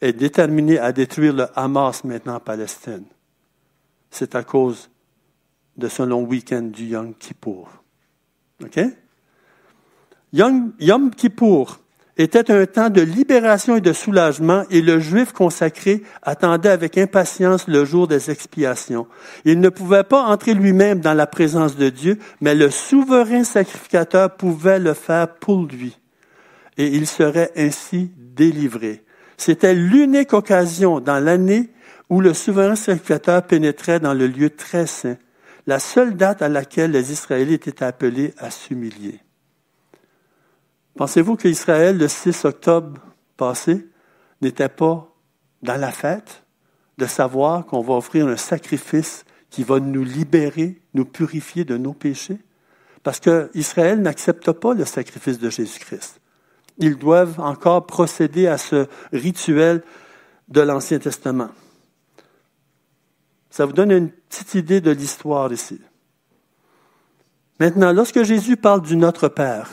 [0.00, 3.04] est déterminé à détruire le Hamas maintenant en Palestine,
[4.10, 4.90] c'est à cause
[5.78, 7.70] de ce long week-end du Yom Kippour.
[8.62, 8.80] OK?
[10.32, 11.78] Yom, Yom Kippour,
[12.18, 17.68] était un temps de libération et de soulagement et le juif consacré attendait avec impatience
[17.68, 19.06] le jour des expiations.
[19.44, 24.36] Il ne pouvait pas entrer lui-même dans la présence de Dieu, mais le souverain sacrificateur
[24.36, 25.96] pouvait le faire pour lui
[26.76, 29.04] et il serait ainsi délivré.
[29.36, 31.70] C'était l'unique occasion dans l'année
[32.10, 35.16] où le souverain sacrificateur pénétrait dans le lieu très saint,
[35.68, 39.20] la seule date à laquelle les Israélites étaient appelés à s'humilier.
[40.96, 42.98] Pensez-vous qu'Israël, le 6 octobre
[43.36, 43.86] passé,
[44.40, 45.14] n'était pas
[45.62, 46.42] dans la fête
[46.96, 51.92] de savoir qu'on va offrir un sacrifice qui va nous libérer, nous purifier de nos
[51.92, 52.38] péchés?
[53.02, 56.18] Parce qu'Israël n'accepte pas le sacrifice de Jésus-Christ.
[56.78, 59.82] Ils doivent encore procéder à ce rituel
[60.48, 61.50] de l'Ancien Testament.
[63.50, 65.80] Ça vous donne une petite idée de l'histoire ici.
[67.60, 69.70] Maintenant, lorsque Jésus parle du Notre Père,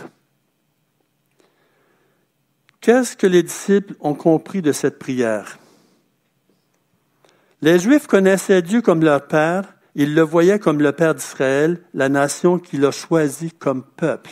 [2.86, 5.58] Qu'est-ce que les disciples ont compris de cette prière?
[7.64, 12.10] Les Juifs connaissaient Dieu comme leur Père, ils le voyaient comme le Père d'Israël, la
[12.10, 14.30] nation qu'il a choisie comme peuple.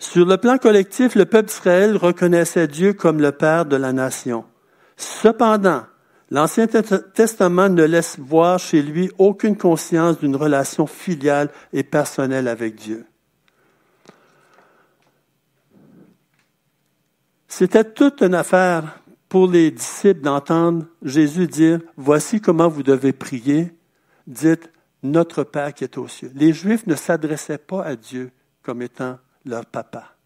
[0.00, 4.44] Sur le plan collectif, le peuple d'Israël reconnaissait Dieu comme le Père de la nation.
[4.96, 5.84] Cependant,
[6.30, 12.74] l'Ancien Testament ne laisse voir chez lui aucune conscience d'une relation filiale et personnelle avec
[12.76, 13.06] Dieu.
[17.46, 23.72] C'était toute une affaire pour les disciples d'entendre Jésus dire, voici comment vous devez prier.
[24.26, 24.70] Dites,
[25.04, 26.32] notre Père qui est aux cieux.
[26.34, 28.32] Les Juifs ne s'adressaient pas à Dieu
[28.62, 30.16] comme étant leur papa.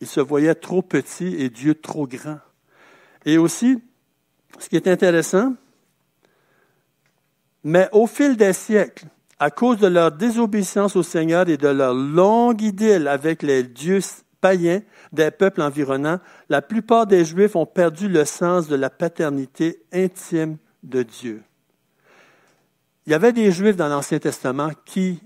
[0.00, 2.38] Ils se voyaient trop petits et Dieu trop grand.
[3.26, 3.82] Et aussi,
[4.58, 5.54] ce qui est intéressant,
[7.64, 9.06] mais au fil des siècles,
[9.38, 14.00] à cause de leur désobéissance au Seigneur et de leur longue idylle avec les dieux
[14.40, 14.80] païens
[15.12, 20.56] des peuples environnants, la plupart des Juifs ont perdu le sens de la paternité intime
[20.84, 21.42] de Dieu.
[23.06, 25.20] Il y avait des Juifs dans l'Ancien Testament qui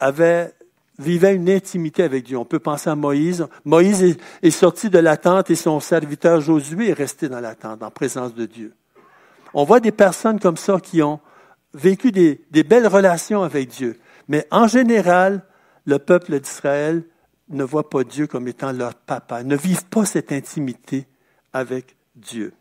[0.00, 0.52] avaient
[0.98, 2.36] vivaient une intimité avec Dieu.
[2.36, 3.46] On peut penser à Moïse.
[3.64, 7.82] Moïse est, sorti de la tente et son serviteur Josué est resté dans la tente,
[7.82, 8.74] en présence de Dieu.
[9.54, 11.20] On voit des personnes comme ça qui ont
[11.74, 13.98] vécu des belles relations avec Dieu.
[14.28, 15.42] Mais en général,
[15.84, 17.04] le peuple d'Israël
[17.48, 21.06] ne voient pas Dieu comme étant leur papa, ne vivent pas cette intimité
[21.52, 22.52] avec Dieu.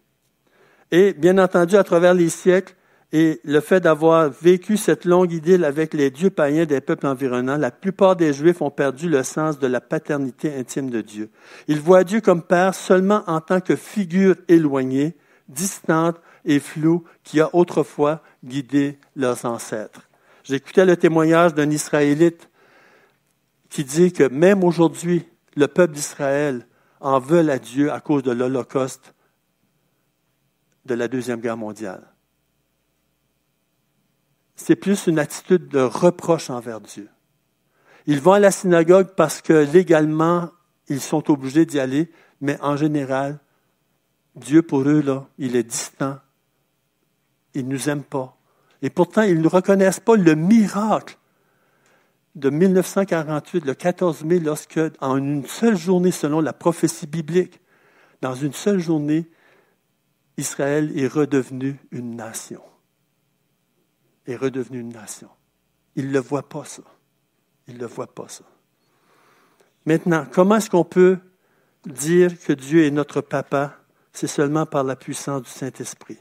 [0.92, 2.76] Et bien entendu, à travers les siècles,
[3.18, 7.56] et le fait d'avoir vécu cette longue idylle avec les dieux païens des peuples environnants,
[7.56, 11.30] la plupart des Juifs ont perdu le sens de la paternité intime de Dieu.
[11.70, 15.16] Ils voient Dieu comme Père seulement en tant que figure éloignée,
[15.48, 20.10] distante et floue qui a autrefois guidé leurs ancêtres.
[20.44, 22.50] J'écoutais le témoignage d'un Israélite
[23.70, 25.26] qui dit que même aujourd'hui,
[25.56, 26.68] le peuple d'Israël
[27.00, 29.14] en veut à Dieu à cause de l'Holocauste
[30.84, 32.12] de la Deuxième Guerre mondiale.
[34.56, 37.10] C'est plus une attitude de reproche envers Dieu.
[38.08, 40.50] Ils vont à la synagogue parce que légalement,
[40.88, 43.40] ils sont obligés d'y aller, mais en général,
[44.36, 46.18] Dieu pour eux, là, il est distant.
[47.54, 48.38] Il ne nous aime pas.
[48.82, 51.18] Et pourtant, ils ne reconnaissent pas le miracle
[52.36, 57.62] de 1948, le 14 mai, lorsque, en une seule journée, selon la prophétie biblique,
[58.22, 59.30] dans une seule journée,
[60.38, 62.62] Israël est redevenu une nation.
[64.28, 65.30] Est redevenu une nation.
[65.96, 66.84] Ils ne le voient pas, ça.
[67.68, 68.44] Ne le voient pas, ça.
[69.86, 71.20] Maintenant, comment est-ce qu'on peut
[71.86, 73.76] dire que Dieu est notre papa?
[74.14, 76.18] C'est seulement par la puissance du Saint-Esprit.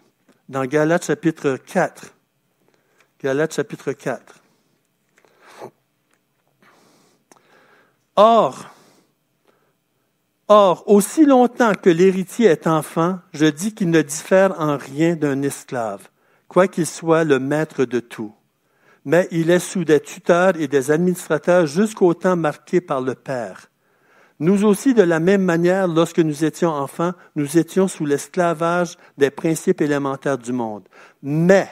[0.49, 2.14] Dans Galates chapitre 4,
[3.23, 4.43] Galates chapitre 4,
[8.17, 8.71] Or,
[10.47, 15.43] or, aussi longtemps que l'héritier est enfant, je dis qu'il ne diffère en rien d'un
[15.43, 16.09] esclave,
[16.55, 18.33] quoiqu'il soit le maître de tout.
[19.05, 23.73] Mais il est sous des tuteurs et des administrateurs jusqu'au temps marqué par le Père.
[24.38, 29.33] Nous aussi, de la même manière, lorsque nous étions enfants, nous étions sous l'esclavage des
[29.33, 30.85] principes élémentaires du monde.
[31.23, 31.69] Mais,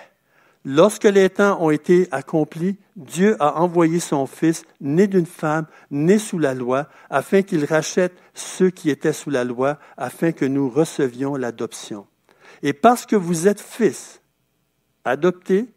[0.64, 6.18] Lorsque les temps ont été accomplis, Dieu a envoyé son Fils, né d'une femme, né
[6.18, 10.68] sous la loi, afin qu'il rachète ceux qui étaient sous la loi, afin que nous
[10.68, 12.06] recevions l'adoption.
[12.62, 14.21] Et parce que vous êtes fils,
[15.04, 15.68] adoptés,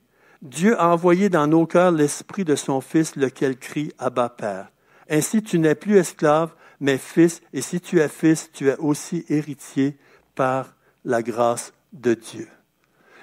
[0.42, 4.72] Dieu a envoyé dans nos cœurs l'esprit de son Fils, lequel crie Abba Père.
[5.10, 9.26] Ainsi tu n'es plus esclave, mais fils, et si tu es fils, tu es aussi
[9.30, 9.98] héritier
[10.36, 12.48] par la grâce de Dieu.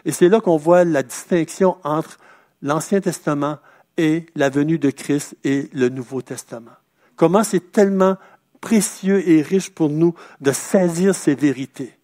[0.05, 2.19] Et c'est là qu'on voit la distinction entre
[2.63, 3.59] l'Ancien Testament
[3.97, 6.73] et la venue de Christ et le Nouveau Testament.
[7.17, 8.17] Comment c'est tellement
[8.63, 11.99] précieux et riche pour nous de saisir ces vérités.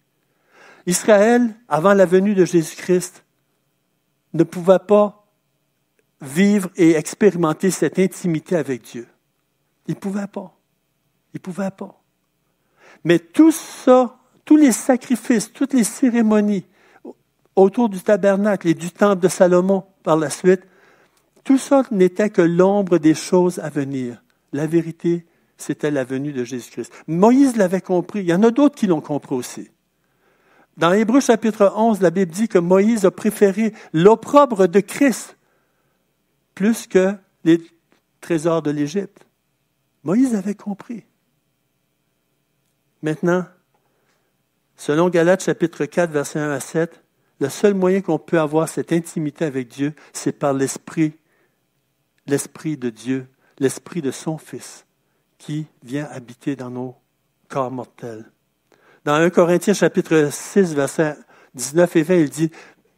[0.85, 3.23] Israël, avant la venue de Jésus-Christ,
[4.33, 5.25] ne pouvait pas
[6.21, 9.07] vivre et expérimenter cette intimité avec Dieu.
[9.87, 10.55] Il ne pouvait pas.
[11.33, 12.01] Il ne pouvait pas.
[13.03, 16.65] Mais tout ça, tous les sacrifices, toutes les cérémonies,
[17.55, 20.61] autour du tabernacle et du temple de Salomon par la suite,
[21.43, 24.21] tout ça n'était que l'ombre des choses à venir.
[24.53, 25.25] La vérité,
[25.57, 26.91] c'était la venue de Jésus-Christ.
[27.07, 28.19] Moïse l'avait compris.
[28.21, 29.69] Il y en a d'autres qui l'ont compris aussi.
[30.79, 35.37] Dans Hébreu chapitre 11, la Bible dit que Moïse a préféré l'opprobre de Christ
[36.55, 37.13] plus que
[37.43, 37.59] les
[38.21, 39.27] trésors de l'Égypte.
[40.03, 41.03] Moïse avait compris.
[43.01, 43.45] Maintenant,
[44.77, 47.03] selon Galates chapitre 4, verset 1 à 7,
[47.41, 51.11] le seul moyen qu'on peut avoir cette intimité avec Dieu, c'est par l'Esprit,
[52.25, 53.27] l'Esprit de Dieu,
[53.59, 54.85] l'Esprit de son Fils,
[55.39, 56.95] qui vient habiter dans nos
[57.49, 58.31] corps mortels.
[59.09, 61.17] Dans 1 Corinthiens chapitre 6, verset
[61.55, 62.51] 19 et 20, il dit,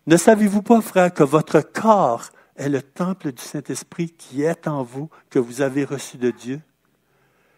[0.07, 4.83] Ne savez-vous pas, frère, que votre corps est le temple du Saint-Esprit qui est en
[4.83, 6.59] vous, que vous avez reçu de Dieu,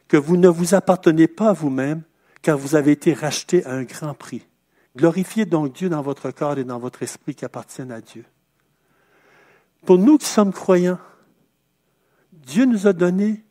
[0.08, 2.04] que vous ne vous appartenez pas à vous-même,
[2.44, 4.46] car vous avez été racheté à un grand prix.
[4.96, 8.24] Glorifiez donc Dieu dans votre corps et dans votre esprit qui appartiennent à Dieu.
[9.84, 11.00] Pour nous qui sommes croyants,
[12.32, 13.44] Dieu nous a donné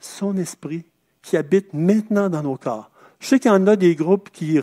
[0.00, 0.86] son esprit
[1.20, 2.91] qui habite maintenant dans nos corps.
[3.22, 4.60] Je sais qu'il y en a des groupes qui,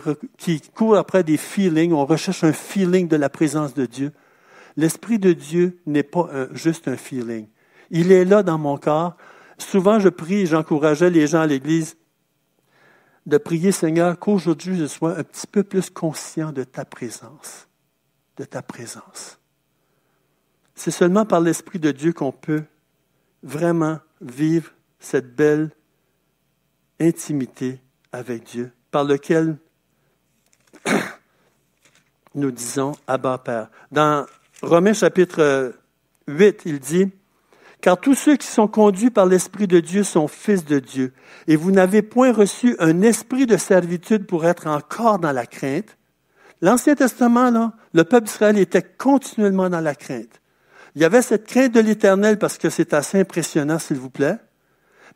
[0.74, 4.12] courent après des feelings, on recherche un feeling de la présence de Dieu.
[4.76, 7.48] L'Esprit de Dieu n'est pas juste un feeling.
[7.90, 9.16] Il est là dans mon corps.
[9.56, 11.96] Souvent, je prie, j'encourageais les gens à l'Église
[13.24, 17.66] de prier, Seigneur, qu'aujourd'hui je sois un petit peu plus conscient de ta présence,
[18.36, 19.38] de ta présence.
[20.74, 22.64] C'est seulement par l'Esprit de Dieu qu'on peut
[23.42, 25.70] vraiment vivre cette belle
[27.00, 27.80] intimité
[28.12, 29.56] avec Dieu, par lequel
[32.34, 33.70] nous disons Abba Père.
[33.90, 34.26] Dans
[34.62, 35.74] Romains chapitre
[36.28, 37.10] 8, il dit,
[37.80, 41.12] car tous ceux qui sont conduits par l'Esprit de Dieu sont fils de Dieu.
[41.46, 45.96] Et vous n'avez point reçu un esprit de servitude pour être encore dans la crainte.
[46.60, 50.40] L'Ancien Testament, là, le peuple d'Israël était continuellement dans la crainte.
[50.94, 54.36] Il y avait cette crainte de l'Éternel parce que c'est assez impressionnant, s'il vous plaît.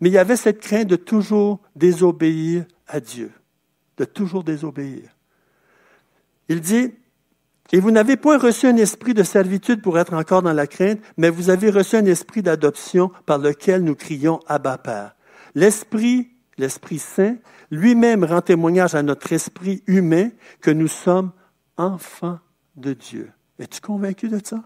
[0.01, 3.33] Mais il y avait cette crainte de toujours désobéir à Dieu,
[3.97, 5.11] de toujours désobéir.
[6.49, 6.93] Il dit,
[7.73, 11.01] Et vous n'avez point reçu un esprit de servitude pour être encore dans la crainte,
[11.17, 15.17] mais vous avez reçu un esprit d'adoption par lequel nous crions Abba Père.
[15.55, 17.37] L'esprit, l'Esprit Saint,
[17.71, 21.33] lui-même rend témoignage à notre esprit humain que nous sommes
[21.77, 22.39] enfants
[22.77, 23.33] de Dieu.
[23.59, 24.63] Es-tu convaincu de ça?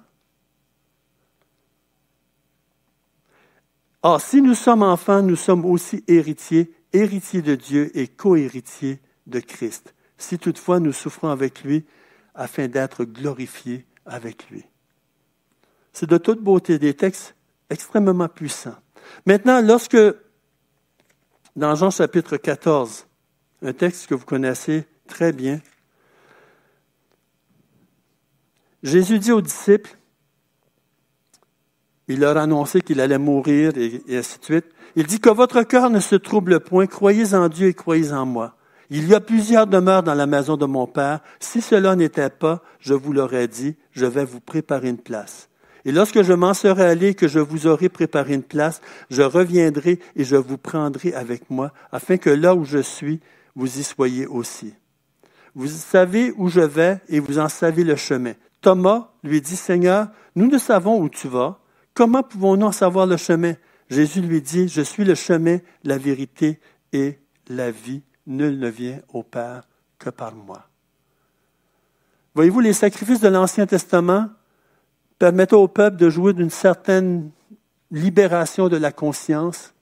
[4.03, 9.41] Or, si nous sommes enfants, nous sommes aussi héritiers, héritiers de Dieu et co-héritiers de
[9.41, 9.95] Christ.
[10.17, 11.85] Si toutefois nous souffrons avec lui,
[12.35, 14.65] afin d'être glorifiés avec lui.
[15.93, 17.35] C'est de toute beauté des textes
[17.69, 18.77] extrêmement puissants.
[19.27, 19.99] Maintenant, lorsque,
[21.57, 23.07] dans Jean chapitre 14,
[23.63, 25.61] un texte que vous connaissez très bien,
[28.85, 29.98] Jésus dit aux disciples,
[32.09, 34.67] il leur a annoncé qu'il allait mourir et, ainsi de suite.
[34.97, 38.27] Il dit que votre cœur ne se trouble point, croyez en Dieu et croyez en
[38.27, 38.55] moi.
[38.91, 41.21] Il y a plusieurs demeures dans la maison de mon Père.
[41.41, 45.49] Si cela n'était pas, je vous l'aurais dit, je vais vous préparer une place.
[45.85, 49.99] Et lorsque je m'en serai allé, que je vous aurai préparé une place, je reviendrai
[50.17, 53.21] et je vous prendrai avec moi, afin que là où je suis,
[53.55, 54.75] vous y soyez aussi.
[55.55, 58.33] Vous savez où je vais et vous en savez le chemin.
[58.61, 61.59] Thomas lui dit, Seigneur, nous ne savons où tu vas.
[61.99, 63.55] Comment pouvons-nous en savoir le chemin?
[63.91, 66.61] Jésus lui dit, Je suis le chemin, la vérité
[66.93, 68.03] et la vie.
[68.25, 69.65] Nul ne vient au Père
[69.99, 70.69] que par moi.
[72.37, 74.29] Voyez-vous, les sacrifices de l'Ancien Testament
[75.19, 77.33] permettaient au peuple de jouir d'une certaine
[77.91, 79.75] libération de la conscience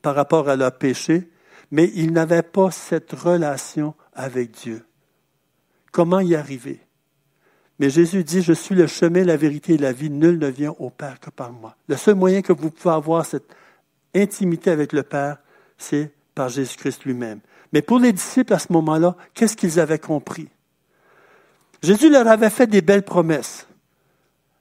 [0.00, 1.28] par rapport à leur péché,
[1.72, 4.86] mais ils n'avaient pas cette relation avec Dieu.
[5.90, 6.80] Comment y arriver?
[7.78, 10.74] Mais Jésus dit, je suis le chemin, la vérité et la vie, nul ne vient
[10.78, 11.76] au Père que par moi.
[11.88, 13.54] Le seul moyen que vous pouvez avoir cette
[14.14, 15.38] intimité avec le Père,
[15.76, 17.40] c'est par Jésus-Christ lui-même.
[17.72, 20.48] Mais pour les disciples à ce moment-là, qu'est-ce qu'ils avaient compris?
[21.82, 23.66] Jésus leur avait fait des belles promesses.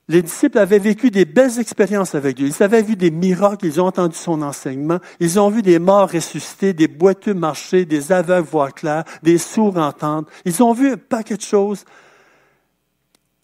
[0.09, 2.47] Les disciples avaient vécu des belles expériences avec Dieu.
[2.47, 6.11] Ils avaient vu des miracles, ils ont entendu son enseignement, ils ont vu des morts
[6.11, 10.27] ressuscités, des boiteux marcher, des aveugles voir clair, des sourds entendre.
[10.43, 11.85] Ils ont vu un paquet de choses.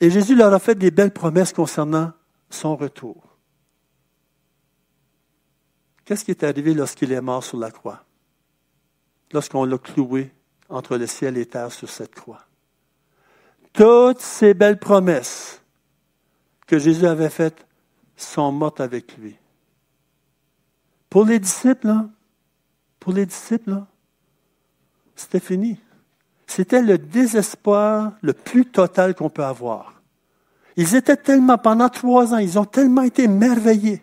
[0.01, 2.13] Et Jésus leur a fait des belles promesses concernant
[2.49, 3.37] son retour.
[6.05, 8.03] Qu'est-ce qui est arrivé lorsqu'il est mort sur la croix?
[9.31, 10.31] Lorsqu'on l'a cloué
[10.69, 12.45] entre le ciel et terre sur cette croix.
[13.73, 15.61] Toutes ces belles promesses
[16.65, 17.67] que Jésus avait faites
[18.15, 19.35] sont mortes avec lui.
[21.09, 21.93] Pour les disciples,
[22.99, 23.83] pour les disciples,
[25.15, 25.79] c'était fini.
[26.49, 30.01] C'était le désespoir le plus total qu'on peut avoir.
[30.77, 34.01] Ils étaient tellement, pendant trois ans, ils ont tellement été merveillés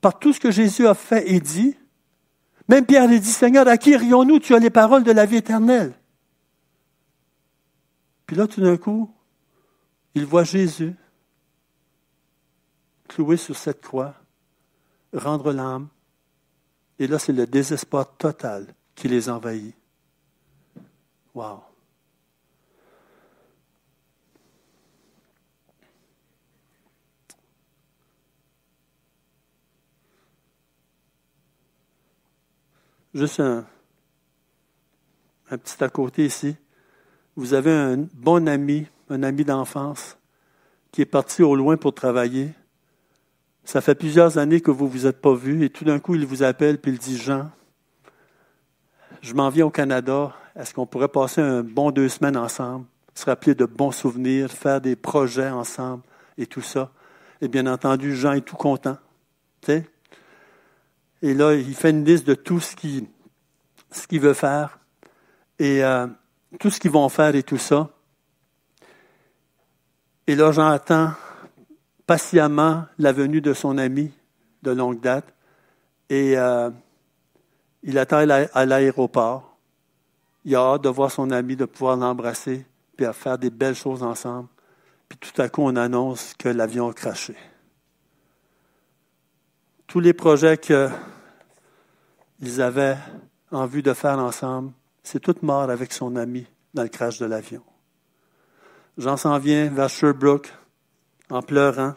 [0.00, 1.76] par tout ce que Jésus a fait et dit.
[2.68, 5.36] Même Pierre lui dit, Seigneur, à qui irions-nous Tu as les paroles de la vie
[5.36, 5.92] éternelle.
[8.24, 9.10] Puis là, tout d'un coup,
[10.14, 10.94] il voit Jésus
[13.08, 14.14] cloué sur cette croix,
[15.12, 15.88] rendre l'âme.
[16.98, 19.74] Et là, c'est le désespoir total qui les envahit.
[21.34, 21.62] Wow.
[33.14, 33.64] Juste un,
[35.50, 36.56] petit à côté ici.
[37.36, 40.18] Vous avez un bon ami, un ami d'enfance,
[40.90, 42.52] qui est parti au loin pour travailler.
[43.64, 46.14] Ça fait plusieurs années que vous ne vous êtes pas vus et tout d'un coup,
[46.14, 47.50] il vous appelle puis il dit Jean,
[49.20, 50.34] je m'en viens au Canada.
[50.54, 52.84] Est-ce qu'on pourrait passer un bon deux semaines ensemble,
[53.14, 56.02] se rappeler de bons souvenirs, faire des projets ensemble
[56.36, 56.90] et tout ça?
[57.40, 58.98] Et bien entendu, Jean est tout content.
[59.68, 64.78] Et là, il fait une liste de tout ce qu'il veut faire
[65.58, 66.06] et euh,
[66.58, 67.90] tout ce qu'ils vont faire et tout ça.
[70.26, 71.12] Et là, Jean attend
[72.06, 74.12] patiemment la venue de son ami
[74.62, 75.32] de longue date
[76.08, 76.70] et euh,
[77.82, 79.51] il attend à l'aéroport.
[80.44, 84.02] Il a hâte de voir son ami, de pouvoir l'embrasser, puis faire des belles choses
[84.02, 84.48] ensemble.
[85.08, 87.36] Puis tout à coup, on annonce que l'avion a craché.
[89.86, 92.96] Tous les projets qu'ils avaient
[93.50, 97.26] en vue de faire ensemble, c'est tout mort avec son ami dans le crash de
[97.26, 97.62] l'avion.
[98.98, 100.52] Jean s'en vient vers Sherbrooke
[101.30, 101.94] en pleurant.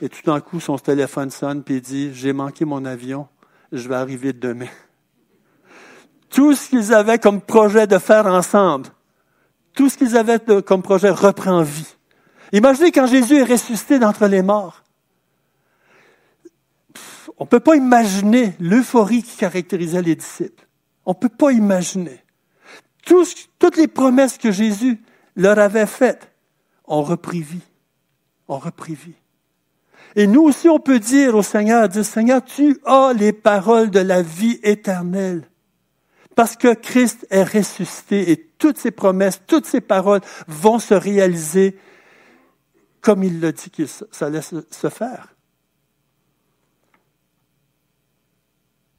[0.00, 3.28] Et tout d'un coup, son téléphone sonne et il dit J'ai manqué mon avion,
[3.70, 4.68] je vais arriver demain
[6.32, 8.88] tout ce qu'ils avaient comme projet de faire ensemble,
[9.74, 11.96] tout ce qu'ils avaient comme projet reprend vie.
[12.52, 14.82] Imaginez quand Jésus est ressuscité d'entre les morts.
[17.38, 20.66] On ne peut pas imaginer l'euphorie qui caractérisait les disciples.
[21.04, 22.22] On ne peut pas imaginer.
[23.04, 25.02] toutes les promesses que Jésus
[25.36, 26.30] leur avait faites
[26.86, 27.62] ont repris vie.
[28.48, 29.14] Ont repris vie.
[30.14, 34.00] Et nous aussi, on peut dire au Seigneur, dire, Seigneur, tu as les paroles de
[34.00, 35.48] la vie éternelle.
[36.34, 41.78] Parce que Christ est ressuscité et toutes ses promesses, toutes ses paroles vont se réaliser
[43.02, 45.34] comme il l'a dit que ça allait se faire.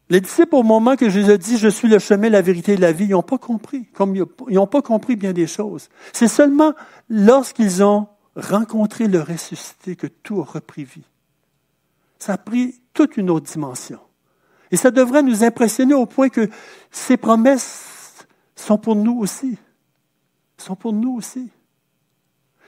[0.10, 2.92] Les disciples, au moment que Jésus dit, je suis le chemin, la vérité et la
[2.92, 3.86] vie, ils n'ont pas compris.
[3.94, 5.90] Comme ils n'ont pas compris bien des choses.
[6.12, 6.74] C'est seulement
[7.10, 11.06] lorsqu'ils ont rencontré le ressuscité que tout a repris vie.
[12.20, 14.00] Ça a pris toute une autre dimension.
[14.74, 16.50] Et ça devrait nous impressionner au point que
[16.90, 19.60] ces promesses sont pour nous aussi.
[20.58, 21.52] Sont pour nous aussi.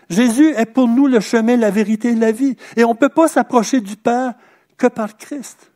[0.08, 2.58] Jésus est pour nous le chemin, la vérité et la vie.
[2.76, 4.36] Et on ne peut pas s'approcher du Père
[4.78, 5.72] que par Christ.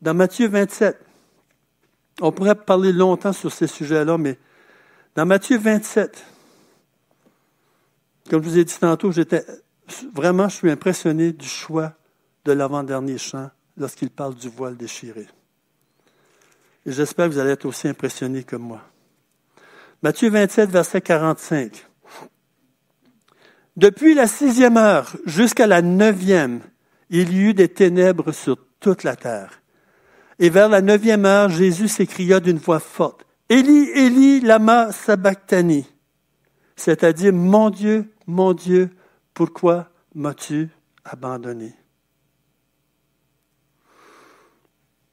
[0.00, 0.98] Dans Matthieu 27,
[2.22, 4.38] on pourrait parler longtemps sur ces sujets-là, mais
[5.14, 6.24] dans Matthieu 27,
[8.30, 9.44] comme je vous ai dit tantôt, j'étais
[10.14, 11.99] vraiment, je suis impressionné du choix
[12.50, 15.28] de l'avant-dernier chant lorsqu'il parle du voile déchiré.
[16.84, 18.82] J'espère que vous allez être aussi impressionnés que moi.
[20.02, 21.86] Matthieu 27, verset 45.
[23.76, 26.62] Depuis la sixième heure jusqu'à la neuvième,
[27.08, 29.62] il y eut des ténèbres sur toute la terre.
[30.40, 35.86] Et vers la neuvième heure, Jésus s'écria d'une voix forte, Élie, Élie, lama sabachthani,
[36.74, 38.90] c'est-à-dire, mon Dieu, mon Dieu,
[39.34, 40.70] pourquoi m'as-tu
[41.04, 41.74] abandonné?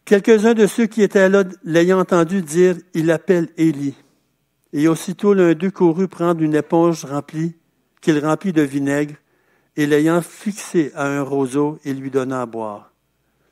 [0.07, 3.93] Quelques-uns de ceux qui étaient là, l'ayant entendu dire, il appelle Élie.
[4.71, 7.57] Et aussitôt l'un d'eux courut prendre une éponge remplie,
[7.99, 9.15] qu'il remplit de vinaigre,
[9.75, 12.93] et l'ayant fixé à un roseau, il lui donna à boire.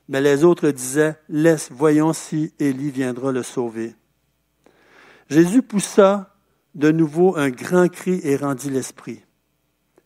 [0.07, 3.93] Mais les autres disaient, Laisse, voyons si Élie viendra le sauver.
[5.29, 6.37] Jésus poussa
[6.73, 9.25] de nouveau un grand cri et rendit l'esprit.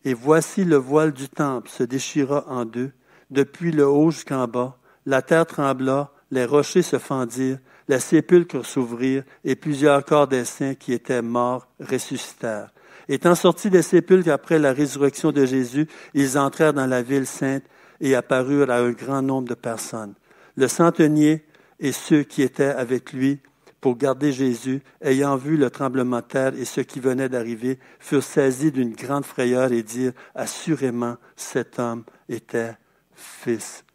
[0.03, 2.91] Et voici le voile du temple se déchira en deux,
[3.29, 4.79] depuis le haut jusqu'en bas.
[5.05, 10.75] La terre trembla, les rochers se fendirent, les sépulcres s'ouvrirent, et plusieurs corps des saints
[10.75, 12.71] qui étaient morts ressuscitèrent.
[13.07, 17.63] Étant sortis des sépulcres après la résurrection de Jésus, ils entrèrent dans la ville sainte
[17.99, 20.13] et apparurent à un grand nombre de personnes.
[20.55, 21.43] Le centenier
[21.79, 23.39] et ceux qui étaient avec lui
[23.81, 28.23] pour garder Jésus, ayant vu le tremblement de terre et ce qui venait d'arriver, furent
[28.23, 32.73] saisis d'une grande frayeur et dirent, assurément, cet homme était
[33.13, 33.85] fils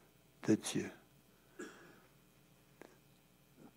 [0.48, 0.93] de Dieu.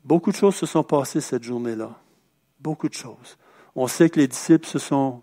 [0.07, 1.91] Beaucoup de choses se sont passées cette journée-là.
[2.61, 3.37] Beaucoup de choses.
[3.75, 5.21] On sait que les disciples se sont,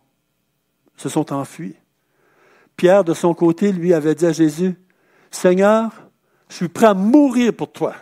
[1.32, 1.74] enfuis.
[2.76, 4.78] Pierre, de son côté, lui avait dit à Jésus,
[5.30, 5.90] Seigneur,
[6.50, 7.94] je suis prêt à mourir pour toi.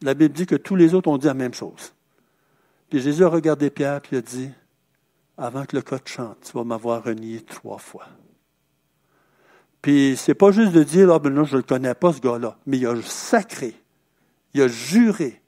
[0.00, 1.92] La Bible dit que tous les autres ont dit la même chose.
[2.88, 4.50] Puis Jésus a regardé Pierre et a dit,
[5.36, 8.06] avant que le coq chante, tu vas m'avoir renié trois fois.
[9.82, 12.20] Puis c'est pas juste de dire, ah ben non, je ne le connais pas, ce
[12.20, 13.74] gars-là, mais il a sacré,
[14.54, 15.42] il a juré,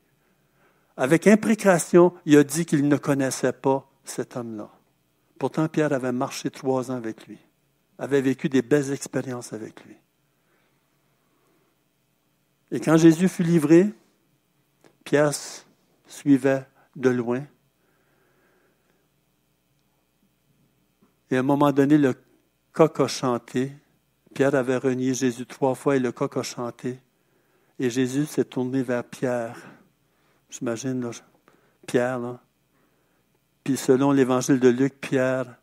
[1.00, 4.70] avec imprécation, il a dit qu'il ne connaissait pas cet homme-là.
[5.38, 7.38] Pourtant, Pierre avait marché trois ans avec lui,
[7.98, 9.96] avait vécu des belles expériences avec lui.
[12.70, 13.94] Et quand Jésus fut livré,
[15.02, 15.32] Pierre
[16.06, 17.46] suivait de loin.
[21.30, 22.14] Et à un moment donné, le
[22.72, 23.72] coq a chanté.
[24.34, 26.98] Pierre avait renié Jésus trois fois et le coq a chanté.
[27.78, 29.56] Et Jésus s'est tourné vers Pierre.
[30.50, 31.10] J'imagine,
[31.86, 32.40] Pierre, là.
[33.62, 35.56] Puis selon l'évangile de Luc, Pierre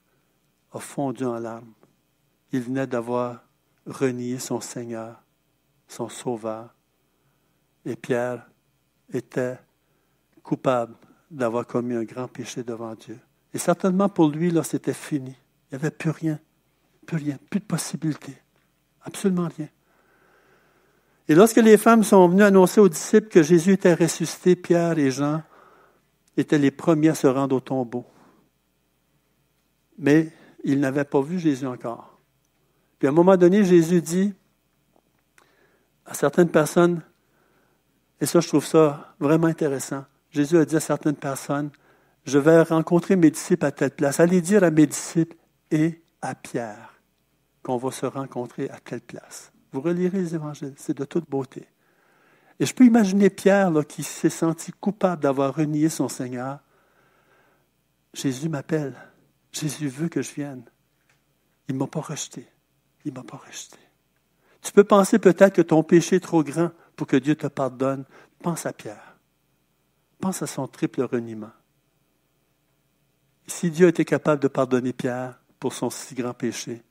[0.72, 1.74] a fondu en larmes.
[2.52, 3.44] Il venait d'avoir
[3.86, 5.22] renié son Seigneur,
[5.88, 6.74] son Sauveur.
[7.86, 8.48] Et Pierre
[9.12, 9.60] était
[10.44, 10.96] coupable
[11.30, 13.20] d'avoir commis un grand péché devant Dieu.
[13.54, 15.36] Et certainement pour lui, là, c'était fini.
[15.72, 16.40] Il n'y avait plus rien,
[17.06, 18.38] plus rien, plus de possibilité.
[19.02, 19.68] Absolument rien.
[21.30, 25.12] Et lorsque les femmes sont venues annoncer aux disciples que Jésus était ressuscité, Pierre et
[25.12, 25.44] Jean
[26.38, 28.06] étaient les premiers à se rendre au tombeau.
[29.98, 30.32] Mais
[30.64, 32.18] ils n'avaient pas vu Jésus encore.
[33.00, 34.34] Puis à un moment donné, Jésus dit
[36.06, 37.02] à certaines personnes,
[38.22, 40.06] et ça, je trouve ça vraiment intéressant.
[40.32, 41.70] Jésus a dit à certaines personnes,
[42.26, 44.20] je vais rencontrer mes disciples à telle place.
[44.20, 45.36] Allez dire à mes disciples
[45.72, 47.00] et à Pierre
[47.64, 49.52] qu'on va se rencontrer à telle place.
[49.72, 51.68] Vous relirez les évangiles, c'est de toute beauté.
[52.60, 56.60] Et je peux imaginer Pierre qui s'est senti coupable d'avoir renié son Seigneur.
[58.14, 58.96] Jésus m'appelle.
[59.52, 60.64] Jésus veut que je vienne.
[61.68, 62.48] Il ne m'a pas rejeté.
[63.06, 63.78] Il ne m'a pas rejeté.
[64.62, 68.06] Tu peux penser peut-être que ton péché est trop grand pour que Dieu te pardonne,
[68.40, 69.18] pense à Pierre.
[70.20, 71.52] Pense à son triple reniement.
[73.46, 76.84] Si Dieu était capable de pardonner Pierre pour son si grand péché,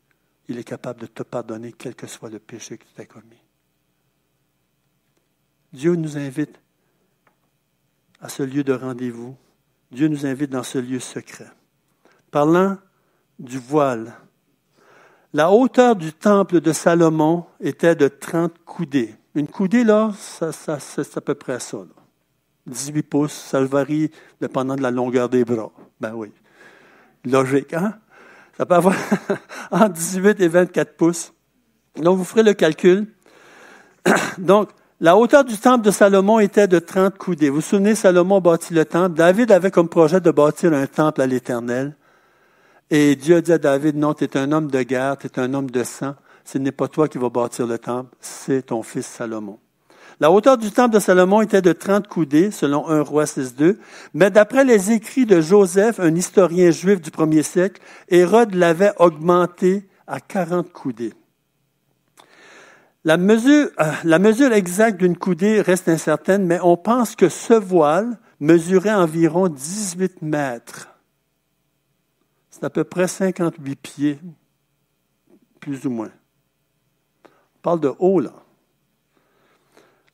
[0.49, 3.43] il est capable de te pardonner quel que soit le péché que tu as commis.
[5.73, 6.61] Dieu nous invite
[8.21, 9.37] à ce lieu de rendez-vous.
[9.91, 11.51] Dieu nous invite dans ce lieu secret.
[12.31, 12.79] Parlant
[13.39, 14.15] du voile,
[15.33, 19.15] la hauteur du temple de Salomon était de 30 coudées.
[19.35, 21.79] Une coudée, là, ça, c'est à peu près ça.
[22.67, 25.71] 18 pouces, ça varie dépendant de la longueur des bras.
[26.01, 26.33] Ben oui.
[27.25, 27.99] Logique, hein?
[28.57, 28.95] Ça peut avoir
[29.71, 31.33] entre 18 et 24 pouces.
[31.97, 33.07] Donc, vous ferez le calcul.
[34.39, 37.51] Donc, la hauteur du temple de Salomon était de 30 coudées.
[37.51, 39.15] Vous vous souvenez, Salomon bâtit le temple.
[39.15, 41.95] David avait comme projet de bâtir un temple à l'Éternel.
[42.91, 45.39] Et Dieu a dit à David, non, tu es un homme de guerre, tu es
[45.39, 46.15] un homme de sang.
[46.45, 49.59] Ce n'est pas toi qui vas bâtir le temple, c'est ton fils Salomon.
[50.19, 53.77] La hauteur du temple de Salomon était de 30 coudées, selon 1 roi 6.2,
[54.15, 59.87] mais d'après les écrits de Joseph, un historien juif du premier siècle, Hérode l'avait augmenté
[60.07, 61.13] à 40 coudées.
[63.05, 67.53] La mesure, euh, la mesure exacte d'une coudée reste incertaine, mais on pense que ce
[67.53, 70.89] voile mesurait environ 18 mètres.
[72.49, 74.19] C'est à peu près 58 pieds,
[75.61, 76.11] plus ou moins.
[77.27, 78.33] On parle de haut, là.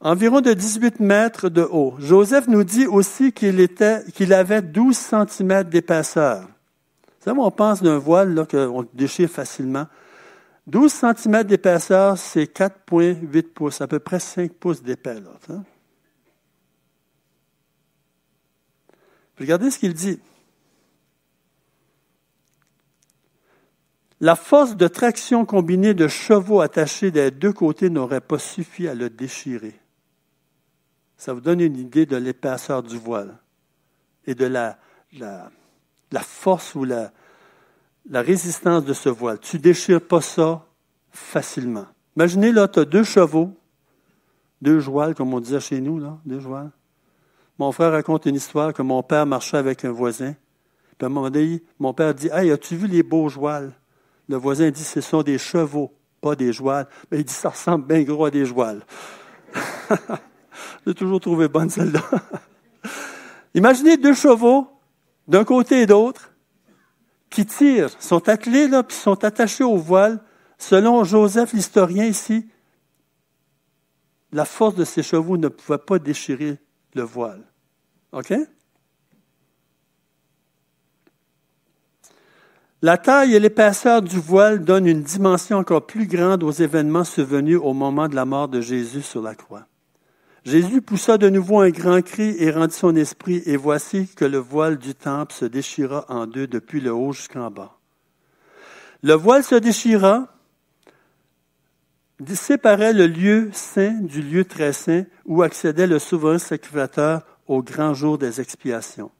[0.04, 1.94] Environ de 18 mètres de haut.
[2.00, 6.48] Joseph nous dit aussi qu'il avait 12 cm d'épaisseur.
[7.20, 9.86] Ça, on pense d'un voile qu'on déchire facilement.
[10.66, 15.18] 12 cm d'épaisseur, c'est 4,8 pouces, à peu près 5 pouces d'épais.
[19.38, 20.18] Regardez ce qu'il dit.
[24.20, 28.94] La force de traction combinée de chevaux attachés des deux côtés n'aurait pas suffi à
[28.94, 29.81] le déchirer.
[31.22, 33.38] Ça vous donne une idée de l'épaisseur du voile
[34.26, 34.76] et de la,
[35.12, 37.12] la, force ou la,
[38.10, 39.38] la résistance de ce voile.
[39.38, 40.66] Tu ne déchires pas ça
[41.12, 41.86] facilement.
[42.16, 43.52] Imaginez, là, tu as deux chevaux,
[44.62, 46.72] deux jouals, comme on disait chez nous, là, deux jouals.
[47.56, 50.34] Mon frère raconte une histoire que mon père marchait avec un voisin.
[50.98, 53.72] Puis à un moment donné, mon père dit Hey, as-tu vu les beaux jouals
[54.28, 56.88] le voisin dit, ce sont des chevaux, pas des jouals.
[57.12, 58.84] Mais il dit, ça ressemble bien gros à des jouals.
[60.86, 62.02] J'ai toujours trouvé bonne celle-là.
[63.54, 64.68] Imaginez deux chevaux,
[65.28, 66.32] d'un côté et d'autre,
[67.30, 70.20] qui tirent, sont attelés, là, puis sont attachés au voile.
[70.58, 72.46] Selon Joseph, l'historien ici,
[74.32, 76.58] la force de ces chevaux ne pouvait pas déchirer
[76.94, 77.42] le voile.
[78.12, 78.32] OK?
[82.84, 87.60] La taille et l'épaisseur du voile donnent une dimension encore plus grande aux événements survenus
[87.62, 89.66] au moment de la mort de Jésus sur la croix.
[90.44, 94.38] Jésus poussa de nouveau un grand cri et rendit son esprit, et voici que le
[94.38, 97.78] voile du temple se déchira en deux depuis le haut jusqu'en bas.
[99.02, 100.26] Le voile se déchira,
[102.34, 107.94] séparait le lieu saint du lieu très saint où accédait le souverain sacrificateur au grand
[107.94, 109.10] jour des expiations.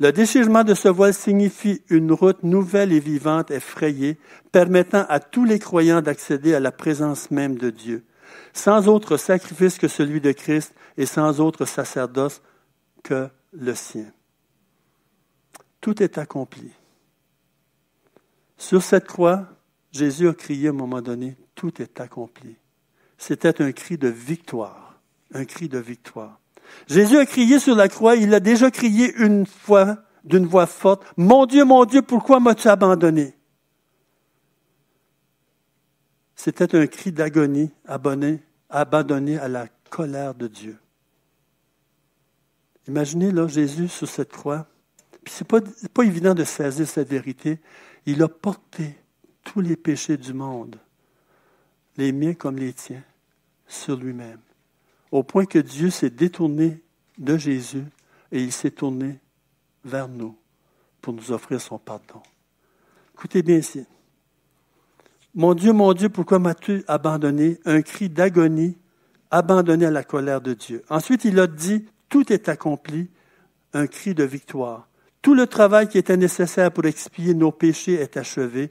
[0.00, 4.18] Le déchirement de ce voile signifie une route nouvelle et vivante et frayée,
[4.50, 8.04] permettant à tous les croyants d'accéder à la présence même de Dieu,
[8.52, 12.42] sans autre sacrifice que celui de Christ et sans autre sacerdoce
[13.02, 14.12] que le sien.
[15.80, 16.70] Tout est accompli.
[18.56, 19.48] Sur cette croix,
[19.90, 22.56] Jésus a crié à un moment donné, tout est accompli.
[23.18, 25.00] C'était un cri de victoire,
[25.34, 26.40] un cri de victoire.
[26.86, 31.04] Jésus a crié sur la croix, il a déjà crié une fois d'une voix forte,
[31.16, 33.34] Mon Dieu, mon Dieu, pourquoi m'as-tu abandonné?
[36.42, 40.76] C'était un cri d'agonie, abandonné à la colère de Dieu.
[42.88, 44.66] Imaginez là Jésus sur cette croix.
[45.22, 45.60] Puis c'est pas,
[45.94, 47.60] pas évident de saisir cette vérité.
[48.06, 48.98] Il a porté
[49.44, 50.80] tous les péchés du monde,
[51.96, 53.04] les miens comme les tiens,
[53.68, 54.40] sur lui-même
[55.12, 56.82] au point que Dieu s'est détourné
[57.18, 57.84] de Jésus
[58.32, 59.20] et il s'est tourné
[59.84, 60.36] vers nous
[61.00, 62.20] pour nous offrir son pardon.
[63.14, 63.86] Écoutez bien ici.
[65.34, 67.58] Mon Dieu, mon Dieu, pourquoi m'as-tu abandonné?
[67.64, 68.76] Un cri d'agonie,
[69.30, 70.82] abandonné à la colère de Dieu.
[70.90, 73.08] Ensuite, il a dit, tout est accompli,
[73.72, 74.88] un cri de victoire.
[75.22, 78.70] Tout le travail qui était nécessaire pour expier nos péchés est achevé.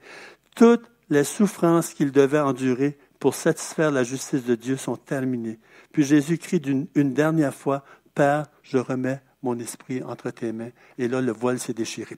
[0.55, 5.59] Toutes les souffrances qu'il devait endurer pour satisfaire la justice de Dieu sont terminées.
[5.91, 6.61] Puis Jésus crie
[6.93, 7.83] une dernière fois,
[8.13, 10.71] Père, je remets mon esprit entre tes mains.
[10.99, 12.17] Et là, le voile s'est déchiré.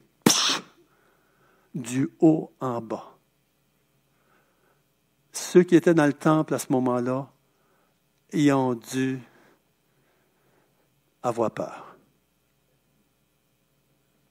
[1.74, 3.13] Du haut en bas.
[5.34, 7.28] Ceux qui étaient dans le temple à ce moment-là,
[8.32, 9.20] ils ont dû
[11.22, 11.96] avoir peur.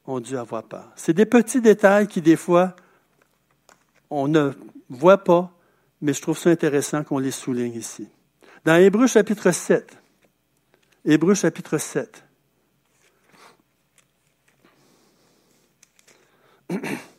[0.07, 0.91] ont dû avoir peur.
[0.97, 2.75] C'est des petits détails qui, des fois,
[4.11, 4.51] on ne
[4.89, 5.53] voit pas,
[6.01, 8.09] mais je trouve ça intéressant qu'on les souligne ici.
[8.65, 9.97] Dans Hébreu chapitre 7,
[11.05, 12.25] Hébreu chapitre 7,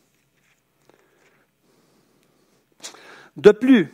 [3.35, 3.91] De plus,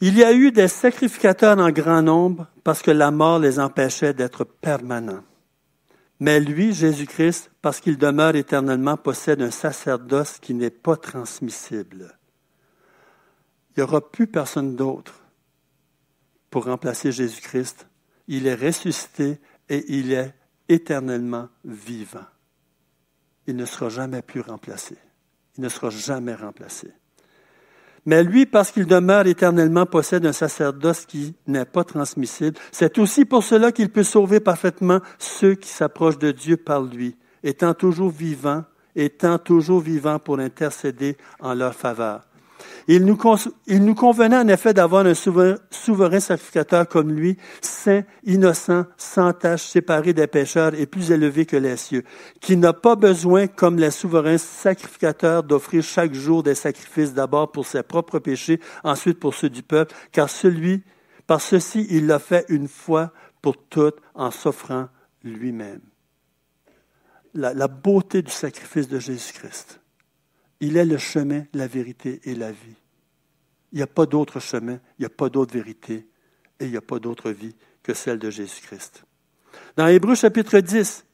[0.00, 4.14] il y a eu des sacrificateurs en grand nombre parce que la mort les empêchait
[4.14, 5.24] d'être permanents.
[6.20, 12.16] Mais lui, Jésus-Christ, parce qu'il demeure éternellement, possède un sacerdoce qui n'est pas transmissible.
[13.70, 15.22] Il n'y aura plus personne d'autre
[16.50, 17.86] pour remplacer Jésus-Christ.
[18.26, 20.34] Il est ressuscité et il est
[20.68, 22.26] éternellement vivant.
[23.46, 24.96] Il ne sera jamais plus remplacé.
[25.56, 26.92] Il ne sera jamais remplacé.
[28.08, 32.56] Mais lui, parce qu'il demeure éternellement, possède un sacerdoce qui n'est pas transmissible.
[32.72, 37.16] C'est aussi pour cela qu'il peut sauver parfaitement ceux qui s'approchent de Dieu par lui,
[37.44, 38.64] étant toujours vivant,
[38.96, 42.26] étant toujours vivant pour intercéder en leur faveur.
[42.86, 49.66] Il nous, convenait en effet d'avoir un souverain, sacrificateur comme lui, saint, innocent, sans tache,
[49.66, 52.04] séparé des pécheurs et plus élevé que les cieux,
[52.40, 57.66] qui n'a pas besoin, comme les souverains sacrificateurs, d'offrir chaque jour des sacrifices d'abord pour
[57.66, 60.82] ses propres péchés, ensuite pour ceux du peuple, car celui,
[61.26, 63.12] par ceci, il l'a fait une fois
[63.42, 64.88] pour toutes en s'offrant
[65.22, 65.80] lui-même.
[67.34, 69.80] La beauté du sacrifice de Jésus-Christ.
[70.60, 72.76] Il est le chemin, la vérité et la vie.
[73.72, 76.06] Il n'y a pas d'autre chemin, il n'y a pas d'autre vérité
[76.58, 79.04] et il n'y a pas d'autre vie que celle de Jésus-Christ.
[79.76, 81.04] Dans Hébreu chapitre 10,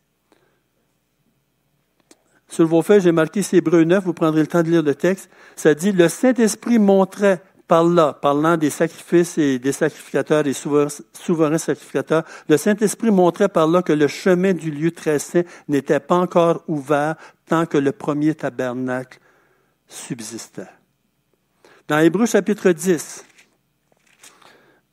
[2.48, 4.94] sur vos feuilles, j'ai marqué c'est Hébreu 9, vous prendrez le temps de lire le
[4.94, 5.28] texte.
[5.56, 11.58] Ça dit, le Saint-Esprit montrait par là, parlant des sacrifices et des sacrificateurs, des souverains
[11.58, 16.16] sacrificateurs, le Saint-Esprit montrait par là que le chemin du lieu très saint n'était pas
[16.16, 17.16] encore ouvert
[17.46, 19.18] tant que le premier tabernacle
[19.94, 20.68] subsistait.
[21.88, 23.24] Dans Hébreu chapitre 10,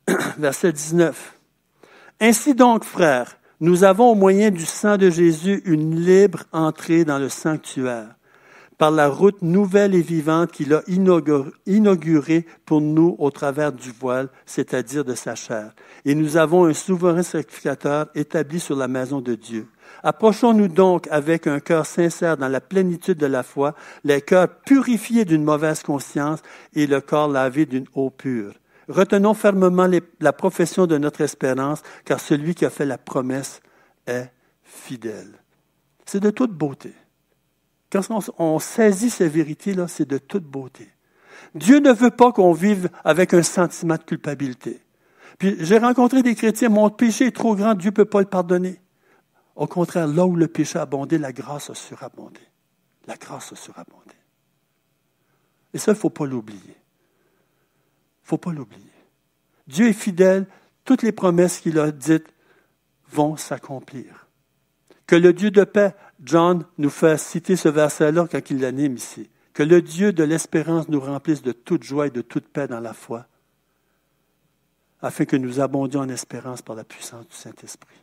[0.38, 1.38] verset 19.
[2.20, 7.18] Ainsi donc, frères, nous avons au moyen du sang de Jésus une libre entrée dans
[7.18, 8.16] le sanctuaire,
[8.76, 10.82] par la route nouvelle et vivante qu'il a
[11.66, 15.72] inaugurée pour nous au travers du voile, c'est-à-dire de sa chair.
[16.04, 19.68] Et nous avons un souverain sacrificateur établi sur la maison de Dieu.
[20.02, 23.74] Approchons-nous donc avec un cœur sincère dans la plénitude de la foi,
[24.04, 26.40] les cœurs purifiés d'une mauvaise conscience
[26.74, 28.54] et le corps lavé d'une eau pure.
[28.88, 29.88] Retenons fermement
[30.20, 33.60] la profession de notre espérance, car celui qui a fait la promesse
[34.06, 34.30] est
[34.64, 35.32] fidèle.
[36.04, 36.92] C'est de toute beauté.
[37.92, 38.02] Quand
[38.38, 40.88] on, saisit ces vérités-là, c'est de toute beauté.
[41.54, 44.80] Dieu ne veut pas qu'on vive avec un sentiment de culpabilité.
[45.38, 48.26] Puis j'ai rencontré des chrétiens, mon péché est trop grand, Dieu ne peut pas le
[48.26, 48.81] pardonner.
[49.54, 52.40] Au contraire, là où le péché a abondé, la grâce a surabondé.
[53.06, 54.14] La grâce a surabondé.
[55.74, 56.60] Et ça, il ne faut pas l'oublier.
[56.64, 58.86] Il ne faut pas l'oublier.
[59.66, 60.46] Dieu est fidèle,
[60.84, 62.28] toutes les promesses qu'il a dites
[63.08, 64.26] vont s'accomplir.
[65.06, 69.28] Que le Dieu de paix, John nous fait citer ce verset-là quand il l'anime ici.
[69.52, 72.80] Que le Dieu de l'espérance nous remplisse de toute joie et de toute paix dans
[72.80, 73.26] la foi,
[75.02, 78.02] afin que nous abondions en espérance par la puissance du Saint-Esprit.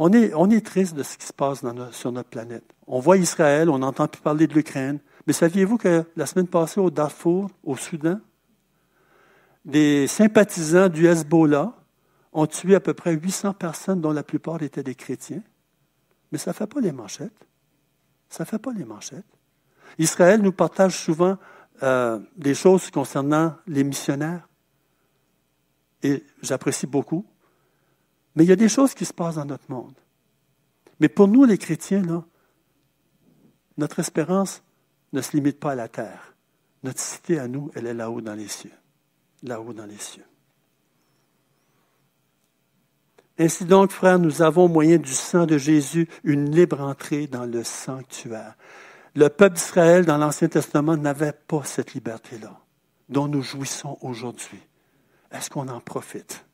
[0.00, 2.62] On est, triste de ce qui se passe sur notre planète.
[2.86, 5.00] On voit Israël, on n'entend plus parler de l'Ukraine.
[5.26, 8.20] Mais saviez-vous que la semaine passée, au Darfour, au Soudan,
[9.64, 11.72] des sympathisants du Hezbollah
[12.32, 15.42] ont tué à peu près 800 personnes, dont la plupart étaient des chrétiens?
[16.30, 17.48] Mais ça ne fait pas les manchettes.
[18.28, 19.26] Ça ne fait pas les manchettes.
[19.98, 21.38] Israël nous partage souvent
[21.82, 24.48] euh, des choses concernant les missionnaires.
[26.04, 27.26] Et j'apprécie beaucoup.
[28.38, 29.96] Mais il y a des choses qui se passent dans notre monde.
[31.00, 32.24] Mais pour nous, les chrétiens,
[33.76, 34.62] notre espérance
[35.12, 36.36] ne se limite pas à la terre.
[36.84, 38.70] Notre cité à nous, elle est là-haut dans les cieux.
[39.42, 40.24] Là-haut dans les cieux.
[43.40, 47.44] Ainsi donc, frères, nous avons au moyen du sang de Jésus une libre entrée dans
[47.44, 48.54] le sanctuaire.
[49.16, 52.56] Le peuple d'Israël dans l'Ancien Testament n'avait pas cette liberté-là
[53.08, 54.62] dont nous jouissons aujourd'hui.
[55.32, 56.44] Est-ce qu'on en profite?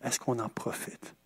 [0.00, 1.16] Est-ce qu'on en profite?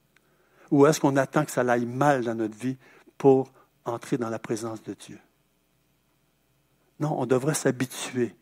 [0.71, 2.77] Ou est-ce qu'on attend que ça aille mal dans notre vie
[3.16, 3.53] pour
[3.85, 5.19] entrer dans la présence de Dieu?
[7.01, 8.35] Non, on devrait s'habituer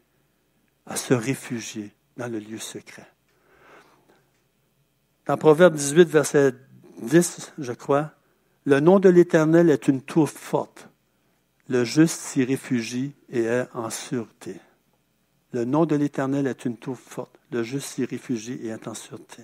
[0.87, 3.07] à se réfugier dans le lieu secret.
[5.27, 6.55] Dans Proverbe 18, verset
[7.03, 8.13] 10, je crois,
[8.65, 10.89] le nom de l'Éternel est une tour forte.
[11.69, 14.61] Le juste s'y réfugie et est en sûreté.
[15.53, 17.39] Le nom de l'Éternel est une tour forte.
[17.51, 19.43] Le juste s'y réfugie et est en sûreté.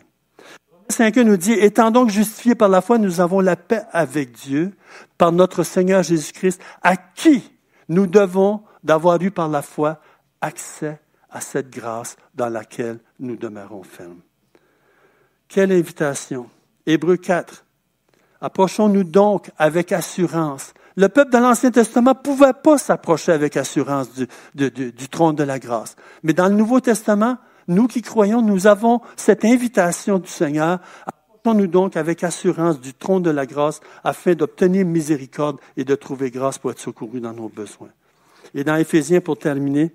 [0.93, 4.73] 5 nous dit, étant donc justifiés par la foi, nous avons la paix avec Dieu,
[5.19, 7.51] par notre Seigneur Jésus-Christ, à qui
[7.89, 10.01] nous devons d'avoir eu par la foi
[10.41, 14.21] accès à cette grâce dans laquelle nous demeurons fermes.
[15.49, 16.49] Quelle invitation.
[16.87, 17.65] Hébreu 4.
[18.41, 20.75] Approchons-nous donc avec assurance.
[20.97, 24.09] Le peuple dans l'Ancien Testament ne pouvait pas s'approcher avec assurance
[24.55, 25.97] du, du trône de la grâce.
[26.23, 27.39] Mais dans le Nouveau Testament,
[27.69, 30.81] nous qui croyons, nous avons cette invitation du Seigneur.
[31.07, 36.31] Approchons-nous donc avec assurance du trône de la grâce afin d'obtenir miséricorde et de trouver
[36.31, 37.91] grâce pour être secourus dans nos besoins.
[38.55, 39.93] Et dans Éphésiens, pour terminer,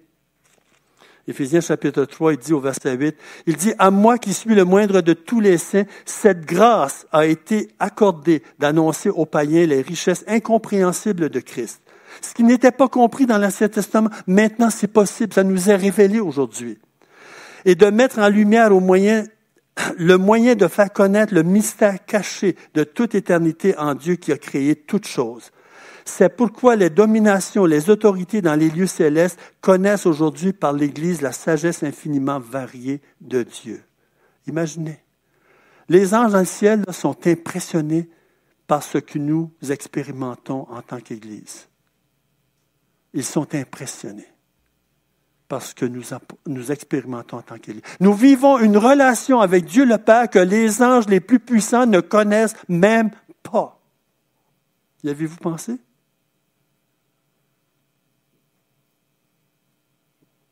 [1.28, 3.16] Éphésiens chapitre 3, il dit au verset 8,
[3.48, 7.26] il dit, à moi qui suis le moindre de tous les saints, cette grâce a
[7.26, 11.82] été accordée d'annoncer aux païens les richesses incompréhensibles de Christ.
[12.22, 16.22] Ce qui n'était pas compris dans l'Ancien Testament, maintenant c'est possible, ça nous est révélé
[16.22, 16.78] aujourd'hui.
[17.68, 18.80] Et de mettre en lumière le
[20.18, 24.76] moyen de faire connaître le mystère caché de toute éternité en Dieu qui a créé
[24.76, 25.52] toutes choses
[26.10, 31.32] c'est pourquoi les dominations, les autorités dans les lieux célestes connaissent aujourd'hui par l'Église la
[31.32, 33.84] sagesse infiniment variée de Dieu.
[34.48, 35.00] Imaginez.
[35.90, 38.10] Les anges dans le ciel sont impressionnés
[38.68, 41.68] par ce que nous expérimentons en tant qu'Église.
[43.14, 44.28] Ils sont impressionnés
[45.48, 47.84] par ce que nous, expérimentons en tant qu'Église.
[48.00, 52.02] Nous vivons une relation avec Dieu le Père que les anges les plus puissants ne
[52.02, 53.12] connaissent même
[53.44, 53.80] pas.
[55.04, 55.78] Y avez-vous pensé?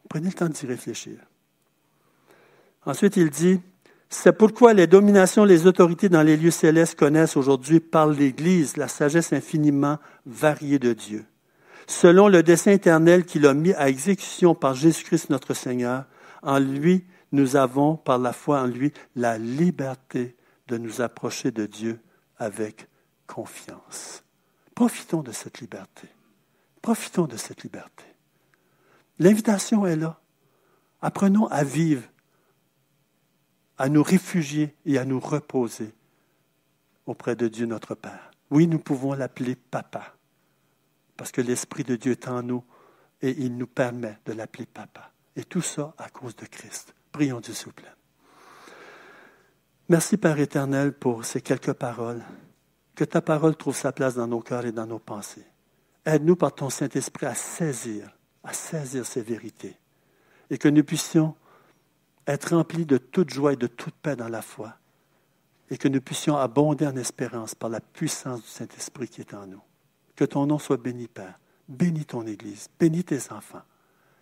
[0.08, 1.18] Prenez le temps d'y réfléchir.
[2.86, 3.60] Ensuite, il dit,
[4.08, 8.88] c'est pourquoi les dominations, les autorités dans les lieux célestes connaissent aujourd'hui par l'Église la
[8.88, 11.26] sagesse infiniment variée de Dieu.
[11.88, 16.06] Selon le dessein éternel qu'il a mis à exécution par Jésus-Christ notre Seigneur,
[16.42, 20.36] en lui, nous avons, par la foi en lui, la liberté
[20.68, 22.00] de nous approcher de Dieu
[22.38, 22.88] avec
[23.28, 24.24] confiance.
[24.74, 26.08] Profitons de cette liberté.
[26.82, 28.04] Profitons de cette liberté.
[29.20, 30.20] L'invitation est là.
[31.02, 32.04] Apprenons à vivre,
[33.78, 35.94] à nous réfugier et à nous reposer
[37.06, 38.32] auprès de Dieu notre Père.
[38.50, 40.15] Oui, nous pouvons l'appeler Papa,
[41.18, 42.64] parce que l'Esprit de Dieu est en nous
[43.22, 45.12] et il nous permet de l'appeler Papa.
[45.36, 46.94] Et tout ça à cause de Christ.
[47.12, 47.88] Prions Dieu, s'il vous plaît.
[49.90, 52.24] Merci, Père éternel, pour ces quelques paroles.
[52.96, 55.46] Que ta parole trouve sa place dans nos cœurs et dans nos pensées.
[56.06, 59.76] Aide-nous par ton Saint-Esprit à saisir à saisir ces vérités
[60.50, 61.36] et que nous puissions
[62.28, 64.76] être remplis de toute joie et de toute paix dans la foi
[65.70, 69.48] et que nous puissions abonder en espérance par la puissance du Saint-Esprit qui est en
[69.48, 69.62] nous.
[70.16, 71.40] Que ton nom soit béni, Père.
[71.68, 73.64] Bénis ton Église, bénis tes enfants.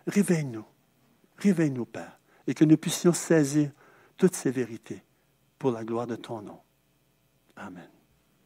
[0.07, 0.65] Réveille-nous,
[1.37, 3.71] réveille-nous, Père, et que nous puissions saisir
[4.17, 5.03] toutes ces vérités
[5.59, 6.59] pour la gloire de ton nom.
[7.55, 7.92] Amen.